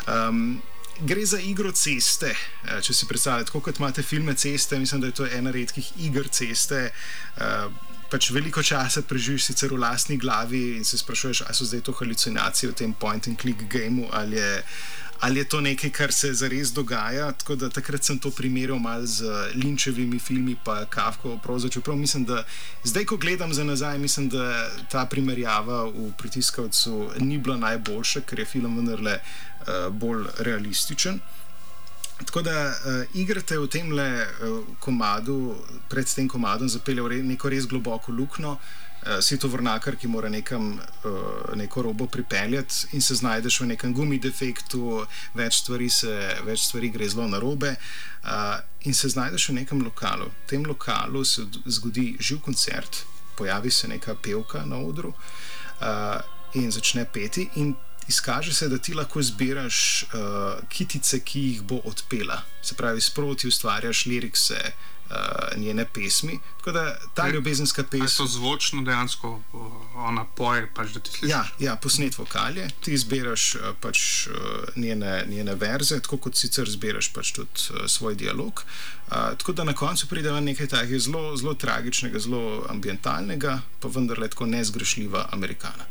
Um, 0.08 0.62
Gre 1.00 1.26
za 1.26 1.40
igro 1.40 1.72
ceste. 1.72 2.36
eh, 2.70 2.82
Če 2.82 2.94
si 2.94 3.08
predstavljate, 3.10 3.52
kot 3.52 3.80
imate 3.80 4.04
filme 4.04 4.36
ceste, 4.36 4.78
mislim, 4.80 5.02
da 5.02 5.08
je 5.08 5.14
to 5.18 5.26
ena 5.26 5.52
redkih 5.52 5.90
iger 5.98 6.28
ceste. 6.30 6.92
Uh, 7.38 7.93
pač 8.14 8.30
veliko 8.30 8.62
časa 8.62 9.02
preživiš 9.02 9.50
sicer 9.50 9.74
v 9.74 9.82
lastni 9.82 10.20
glavi 10.22 10.78
in 10.78 10.86
se 10.86 10.98
sprašuješ, 11.02 11.48
ali 11.48 11.58
so 11.58 11.66
zdaj 11.66 11.82
to 11.82 11.96
halucinacije 11.98 12.70
v 12.70 12.76
tem 12.78 12.92
point-and-click 12.94 13.66
gameu 13.66 14.10
ali 14.14 14.38
je. 14.38 14.52
Ali 15.24 15.40
je 15.40 15.48
to 15.48 15.62
nekaj, 15.64 15.90
kar 15.96 16.12
se 16.12 16.34
zares 16.36 16.74
dogaja? 16.76 17.30
Tako 17.32 17.56
da 17.56 17.70
takrat 17.72 18.04
sem 18.04 18.18
to 18.20 18.28
primerjal 18.32 18.80
malo 18.80 19.06
z 19.08 19.24
Linčevimi 19.56 20.20
filmi, 20.20 20.58
pa 20.64 20.84
prozo. 21.44 21.70
Čeprav 21.70 21.96
mislim, 21.96 22.26
da 22.26 22.44
zdaj, 22.84 23.06
ko 23.06 23.18
gledam 23.18 23.54
za 23.54 23.64
nazaj, 23.64 24.00
mislim, 24.00 24.28
da 24.30 24.70
ta 24.92 25.06
primerjava 25.06 25.86
v 25.86 26.12
pritiskovcu 26.18 27.12
ni 27.20 27.38
bila 27.38 27.56
najboljša, 27.58 28.22
ker 28.28 28.40
je 28.40 28.46
film 28.46 28.76
vendarle 28.76 29.16
uh, 29.16 29.88
bolj 29.96 30.28
realističen. 30.40 31.20
Tako 32.26 32.42
da 32.42 32.70
uh, 32.70 33.16
igrate 33.20 33.58
v 33.58 33.68
tem 33.68 33.92
le 33.92 34.08
uh, 34.24 34.64
komadu, 34.80 35.56
pred 35.90 36.08
tem 36.16 36.28
komadom 36.30 36.70
zapeljal 36.70 37.08
re, 37.12 37.22
neko 37.24 37.50
res 37.50 37.68
globoko 37.68 38.12
luknjo. 38.12 38.58
Uh, 39.04 39.20
si 39.20 39.36
to 39.38 39.50
vrnakar, 39.52 39.98
ki 40.00 40.08
mora 40.08 40.30
nekam 40.30 40.74
uh, 40.78 41.56
neko 41.56 41.82
robo 41.82 42.08
pripeljati 42.08 42.96
in 42.96 43.02
se 43.02 43.16
znajdeš 43.16 43.60
v 43.62 43.68
nekem 43.74 43.94
gumi 43.94 44.20
defektu, 44.20 45.04
več 45.36 45.60
stvari, 45.64 45.90
se, 45.90 46.14
več 46.48 46.68
stvari 46.70 46.90
gre 46.94 47.10
zelo 47.10 47.28
na 47.28 47.42
robe. 47.44 47.76
Uh, 48.24 48.62
in 48.88 48.94
se 48.94 49.10
znajdeš 49.10 49.50
v 49.50 49.58
nekem 49.60 49.82
lokalu. 49.84 50.30
V 50.46 50.50
tem 50.50 50.64
lokalu 50.66 51.26
se 51.26 51.44
zgodi 51.66 52.16
živ 52.20 52.40
koncert, 52.46 53.04
pojavi 53.36 53.72
se 53.72 53.88
neka 53.88 54.16
pevka 54.16 54.66
na 54.66 54.80
odru 54.80 55.12
uh, 55.12 56.22
in 56.54 56.72
začne 56.72 57.06
peti. 57.06 57.50
In 57.56 57.76
izkaže 58.08 58.54
se, 58.54 58.68
da 58.70 58.78
ti 58.78 58.94
lahko 58.94 59.22
zbiraš 59.22 60.04
uh, 60.04 60.20
kitice, 60.70 61.20
ki 61.20 61.40
jih 61.42 61.62
bo 61.62 61.82
odpela. 61.86 62.42
Se 62.62 62.76
pravi, 62.76 63.02
sproti 63.02 63.48
ustvarjaš 63.48 64.06
lirikse 64.06 64.60
uh, 65.10 65.16
njene 65.58 65.86
pesmi. 65.86 66.40
Tako 66.58 66.72
da 66.72 66.84
ta 67.14 67.26
Je- 67.28 67.34
ljubezenska 67.34 67.84
pesem. 67.84 68.28
zvočno 68.28 68.82
dejansko 68.82 69.42
o, 69.54 69.72
ona 69.96 70.26
poje, 70.26 70.70
pač 70.76 70.90
da 70.90 71.00
ti 71.00 71.12
slišiš? 71.12 71.30
Ja, 71.30 71.46
ja, 71.60 71.76
posnet 71.76 72.18
vokalje, 72.18 72.68
ti 72.82 72.94
izbiraš 72.94 73.56
uh, 73.56 73.62
pač 73.82 74.28
uh, 74.28 74.34
njene, 74.76 75.26
njene 75.30 75.56
verze, 75.56 76.00
tako 76.00 76.18
kot 76.18 76.36
sicer 76.36 76.70
zbiraš 76.70 77.14
pač 77.14 77.32
tudi 77.32 77.50
uh, 77.70 77.88
svoj 77.88 78.16
dialog. 78.16 78.64
Uh, 79.08 79.14
tako 79.38 79.54
da 79.54 79.64
na 79.64 79.74
koncu 79.74 80.08
pride 80.08 80.32
ven 80.32 80.44
nekaj 80.44 80.68
takega 80.68 81.00
zelo, 81.00 81.38
zelo 81.38 81.54
tragičnega, 81.54 82.20
zelo 82.20 82.66
ambientalnega, 82.70 83.60
pa 83.80 83.88
vendarle 83.88 84.28
tako 84.30 84.46
nezgrešljiva 84.46 85.30
Amerikana. 85.32 85.86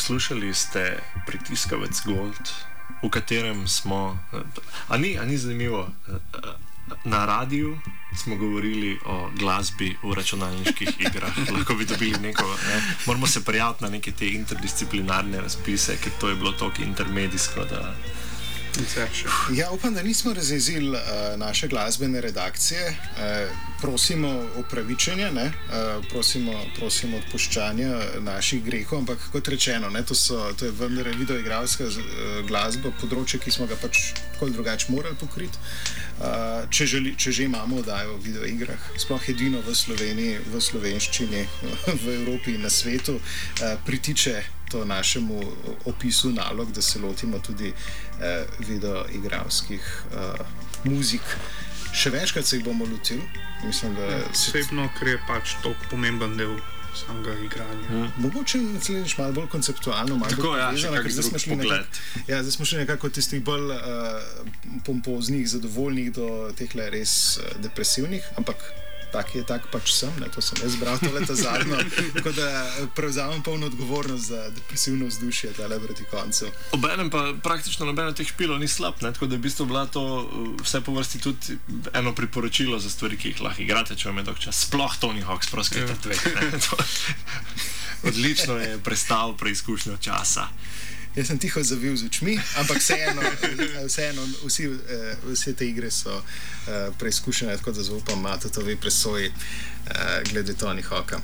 Poslušali 0.00 0.54
ste 0.54 0.96
pritiskavec 1.28 1.92
Gold, 2.08 2.46
v 3.04 3.08
katerem 3.12 3.68
smo. 3.68 4.16
A 4.88 4.96
ni, 4.96 5.20
a 5.20 5.28
ni 5.28 5.36
zanimivo? 5.36 5.92
Na 7.04 7.28
radiju 7.28 7.76
smo 8.16 8.36
govorili 8.36 8.96
o 9.04 9.28
glasbi 9.36 9.92
v 10.02 10.14
računalniških 10.16 10.88
igrah. 11.04 11.36
Lahko 11.52 11.74
bi 11.74 11.84
dobili 11.84 12.16
neko. 12.16 12.48
Ne? 12.48 12.96
Moramo 13.06 13.26
se 13.26 13.44
prijaviti 13.44 13.84
na 13.84 13.90
neke 13.90 14.12
te 14.12 14.28
interdisciplinarne 14.32 15.40
razpise, 15.40 15.98
ker 16.00 16.12
to 16.20 16.32
je 16.32 16.34
bilo 16.34 16.52
tako 16.52 16.82
intermedijsko. 16.82 17.64
Da... 17.64 17.94
Ja, 19.54 19.70
upam, 19.70 19.94
da 19.94 20.02
nismo 20.02 20.34
razjezili 20.34 20.88
uh, 20.88 20.96
naše 21.36 21.68
glasbene 21.68 22.20
redakcije. 22.20 22.88
Uh, 22.88 23.70
prosimo 23.80 24.44
upravičenje, 24.56 25.30
uh, 25.30 26.04
prosimo, 26.10 26.52
prosimo 26.78 27.16
odpuščanje 27.16 27.90
naših 28.20 28.64
grehov, 28.64 28.98
ampak 28.98 29.18
kot 29.32 29.48
rečeno, 29.48 29.90
ne, 29.90 30.02
to, 30.06 30.14
so, 30.14 30.52
to 30.58 30.64
je 30.64 30.72
vendar 30.78 31.08
videoigralska 31.08 31.84
uh, 31.84 31.96
glasba, 32.48 32.92
področje, 33.00 33.40
ki 33.40 33.50
smo 33.50 33.66
ga 33.66 33.78
pač 33.80 34.12
tako 34.34 34.46
ali 34.46 34.54
drugače 34.54 34.92
morali 34.92 35.16
pokriti. 35.20 35.58
Uh, 36.20 36.68
če, 36.70 36.86
želi, 36.86 37.14
če 37.16 37.32
že 37.32 37.48
imamo 37.48 37.80
oddajo 37.80 38.14
o 38.14 38.22
videoigrah, 38.22 38.90
sploh 39.00 39.28
edino 39.32 39.64
v 39.66 39.74
Sloveniji, 39.74 40.38
v 40.52 40.60
slovenščini, 40.60 41.44
v 42.04 42.16
Evropi 42.20 42.54
in 42.58 42.66
na 42.68 42.70
svetu, 42.70 43.16
uh, 43.18 43.76
pritiče 43.86 44.59
to 44.70 44.84
našemu 44.84 45.40
opisu 45.84 46.30
nalog, 46.30 46.72
da 46.72 46.82
se 46.82 46.98
lotimo 46.98 47.38
tudi 47.38 47.72
eh, 47.72 48.44
videoigralskih 48.58 50.02
eh, 50.12 50.44
muzik. 50.84 51.22
Še 51.92 52.10
večkrat 52.10 52.46
se 52.46 52.56
jih 52.56 52.64
bomo 52.64 52.86
lotili. 52.86 53.22
Mislim, 53.64 53.94
da 53.94 54.02
Ja, 54.02 54.26
Osebno, 54.30 54.88
ker 54.98 55.08
je 55.08 55.22
pač 55.28 55.56
to 55.62 55.74
pomemben 55.90 56.36
del 56.38 56.54
samega 56.96 57.34
igranja. 57.44 57.88
Hmm. 57.88 58.12
Mogoče 58.18 58.58
naslednjič 58.58 59.16
malo 59.18 59.32
bolj 59.32 59.48
konceptualno, 59.48 60.16
malo 60.16 60.30
Tako, 60.30 60.42
bolj 60.42 60.60
ja, 60.60 60.68
povezano, 60.70 60.96
kak 60.96 61.06
ker 61.06 61.12
zdaj 61.12 61.28
smo 61.28 61.38
šli 61.38 61.56
nekako, 61.56 62.00
ja, 62.28 62.42
zdaj 62.42 62.52
smo 62.52 62.64
šli 62.64 62.78
nekako 62.78 63.06
od 63.06 63.18
tistih 63.18 63.42
bolj 63.44 63.66
uh, 63.70 63.76
pompoznih, 64.86 65.48
zadovoljnih 65.48 66.12
do 66.12 66.28
teh 66.58 66.74
res 66.94 67.38
uh, 67.38 67.52
depresivnih, 67.62 68.26
ampak 68.36 68.64
tak 69.12 69.34
je, 69.34 69.42
tak 69.46 69.66
pač 69.72 69.92
sem, 69.92 70.10
ne, 70.20 70.28
to 70.28 70.40
sem 70.40 70.58
jaz 70.62 70.72
zbral, 70.76 70.98
to 70.98 71.10
leta 71.12 71.34
zadnjo, 71.34 71.78
tako 72.16 72.32
da 72.32 72.46
eh, 72.46 72.86
prevzamem 72.96 73.42
polno 73.42 73.66
odgovornost 73.66 74.26
za 74.26 74.50
depresivno 74.50 75.06
vzdušje 75.06 75.52
tale 75.52 75.80
proti 75.80 76.04
koncu. 76.10 76.50
Obenem 76.72 77.10
pa 77.10 77.34
praktično 77.42 77.86
nobeno 77.86 78.12
teh 78.12 78.28
špilov 78.28 78.58
ni 78.58 78.68
slab, 78.68 78.94
ne? 79.02 79.12
tako 79.12 79.26
da 79.26 79.34
je 79.34 79.38
v 79.38 79.42
bistvu 79.42 79.66
bila 79.66 79.86
to 79.86 80.02
uh, 80.02 80.26
vse 80.62 80.80
po 80.80 80.92
vrsti 80.92 81.18
tudi 81.20 81.58
eno 81.92 82.14
priporočilo 82.14 82.78
za 82.78 82.90
stvari, 82.90 83.16
ki 83.16 83.28
jih 83.34 83.40
lahko 83.40 83.62
igrate, 83.62 83.96
če 83.96 84.08
vam 84.08 84.18
je 84.18 84.28
dolg 84.30 84.38
čas. 84.38 84.64
Sploh 84.66 84.94
Tony 85.00 85.22
Hawk, 85.22 85.50
proskaj 85.50 85.86
ta 85.86 85.94
dveh. 86.02 86.26
ne. 86.34 86.50
To- 86.70 86.78
Odlično 88.02 88.56
je 88.56 88.78
prestal 88.78 89.36
preizkušnjo 89.36 89.96
časa. 90.00 90.48
Jaz 91.16 91.26
sem 91.26 91.38
tiho 91.38 91.62
zavil 91.62 91.96
z 91.96 92.06
očmi, 92.06 92.38
ampak 92.56 92.78
vseeno, 92.78 93.22
vseeno 93.90 94.22
vsi, 94.46 94.64
eh, 94.70 95.16
vse 95.26 95.52
te 95.58 95.66
igre 95.66 95.90
so 95.90 96.14
eh, 96.14 96.90
preizkušene, 96.98 97.56
tako 97.56 97.72
da 97.72 97.82
zaupam 97.82 98.20
Matotovi 98.20 98.76
presoji 98.76 99.26
eh, 99.26 100.22
glede 100.30 100.54
Tony 100.54 100.82
Hawka. 100.82 101.20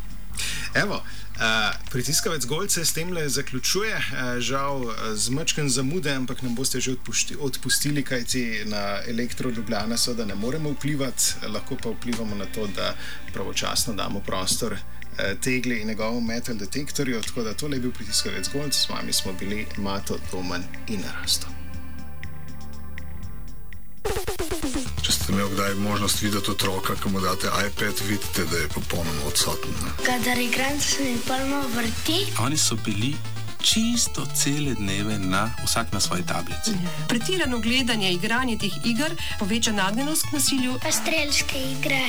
Evo, 0.74 0.96
uh, 0.96 1.42
pritiskavec 1.90 2.44
Gold 2.44 2.70
se 2.70 2.84
s 2.84 2.92
tem 2.92 3.12
le 3.12 3.28
zaključuje, 3.28 3.96
uh, 3.96 4.38
žal 4.38 4.84
z 5.14 5.28
mačkem 5.28 5.70
zamude, 5.70 6.12
ampak 6.12 6.42
nam 6.42 6.54
boste 6.54 6.80
že 6.80 6.92
odpušti, 6.92 7.36
odpustili, 7.40 8.02
kajti 8.02 8.64
na 8.64 9.00
elektro 9.06 9.50
Ljubljana 9.50 9.96
seveda 9.96 10.24
ne 10.24 10.34
moremo 10.34 10.70
vplivati, 10.70 11.48
lahko 11.48 11.76
pa 11.82 11.90
vplivamo 11.90 12.36
na 12.36 12.44
to, 12.44 12.66
da 12.66 12.94
pravočasno 13.32 13.94
damo 13.94 14.20
prostor 14.20 14.76
uh, 15.18 15.40
tegli 15.40 15.80
in 15.80 15.88
njegovemu 15.88 16.20
metal 16.20 16.54
detektorju. 16.54 17.22
Tako 17.22 17.42
da 17.42 17.54
tole 17.54 17.76
je 17.76 17.80
bil 17.80 17.92
pritiskavec 17.92 18.48
Gold, 18.52 18.74
s 18.74 18.88
vami 18.88 19.12
smo 19.12 19.32
bili 19.32 19.66
Mato, 19.76 20.18
Domen 20.32 20.62
in 20.88 21.02
Rasto. 21.20 21.46
Če 25.02 25.12
ste 25.12 25.32
imeli 25.32 25.50
kdaj 25.54 25.74
možnost 25.74 26.22
videti 26.22 26.50
otroka, 26.50 26.94
ki 27.02 27.08
mu 27.08 27.20
date 27.20 27.46
iPad, 27.46 28.00
vidite, 28.08 28.44
da 28.50 28.58
je 28.58 28.68
popolnoma 28.68 29.26
odsoten. 29.26 29.70
Kadar 30.06 30.38
igram, 30.38 30.80
se 30.80 31.02
mi 31.04 31.16
polno 31.28 31.62
vrti. 31.74 32.18
Oni 32.40 32.56
so 32.56 32.76
bili 32.84 33.14
čisto 33.62 34.26
cele 34.34 34.74
dneve 34.74 35.18
na 35.18 35.50
vsak 35.64 35.92
na 35.92 36.00
svoji 36.00 36.22
tablici. 36.26 36.70
Pretirano 37.08 37.58
gledanje, 37.58 38.12
igranje 38.12 38.58
teh 38.58 38.72
iger 38.84 39.14
poveča 39.38 39.72
nagnjenost 39.72 40.22
k 40.30 40.32
nasilju. 40.32 40.78
Pa 40.82 40.92
strelske 40.92 41.58
igre, 41.58 42.02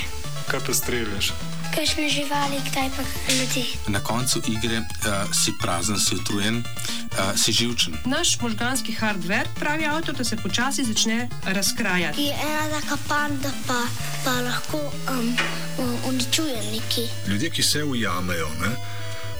Kaj 0.47 0.59
pa 0.65 0.73
streljaš? 0.73 1.33
Kakšne 1.75 2.09
živali, 2.09 2.61
kdaj 2.71 2.89
pa 2.97 3.03
ljudi. 3.33 3.65
Na 3.87 3.99
koncu 3.99 4.41
igre 4.47 4.79
uh, 4.79 5.33
si 5.33 5.53
prazen, 5.61 5.99
si 5.99 6.15
utrujen, 6.15 6.57
uh, 6.57 7.35
si 7.35 7.51
živčen. 7.51 7.97
Naš 8.05 8.39
možganski 8.41 8.93
hardware, 8.93 9.47
pravi 9.59 9.85
avtor, 9.85 10.15
da 10.15 10.23
se 10.23 10.37
počasi 10.37 10.83
začne 10.83 11.29
razkrajati. 11.45 12.21
Je 12.21 12.33
ena 12.33 12.81
taka 12.81 12.97
panda, 13.07 13.51
pa, 13.67 13.81
pa 14.25 14.41
lahko 14.41 14.77
um, 14.77 15.37
uničuje 16.09 16.55
neki. 16.71 17.07
Ljudje, 17.27 17.49
ki 17.49 17.63
se 17.63 17.83
ujamejo 17.83 18.49
ne, 18.61 18.75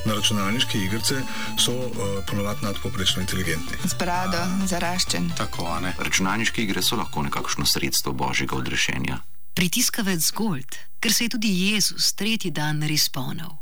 na 0.05 0.15
računalniške 0.15 0.78
igrice, 0.78 1.15
so 1.59 1.71
uh, 1.71 1.91
ponovadi 2.28 2.65
nadpoprečno 2.65 3.21
inteligentni. 3.21 3.78
Z 3.84 3.93
brado, 3.99 4.43
zaraščen. 4.65 5.32
Tako, 5.38 5.67
a 5.67 5.80
ne. 5.80 5.95
Računalniške 5.99 6.63
igre 6.63 6.82
so 6.82 6.95
lahko 6.95 7.23
nekakšno 7.23 7.65
sredstvo 7.65 8.11
božjega 8.13 8.55
odrešenja. 8.55 9.17
Pritiskavec 9.58 10.22
Gold, 10.38 10.76
ker 11.01 11.14
se 11.14 11.26
je 11.26 11.34
tudi 11.34 11.49
Jezus 11.49 12.14
tretji 12.14 12.51
dan 12.53 12.84
responil. 12.86 13.58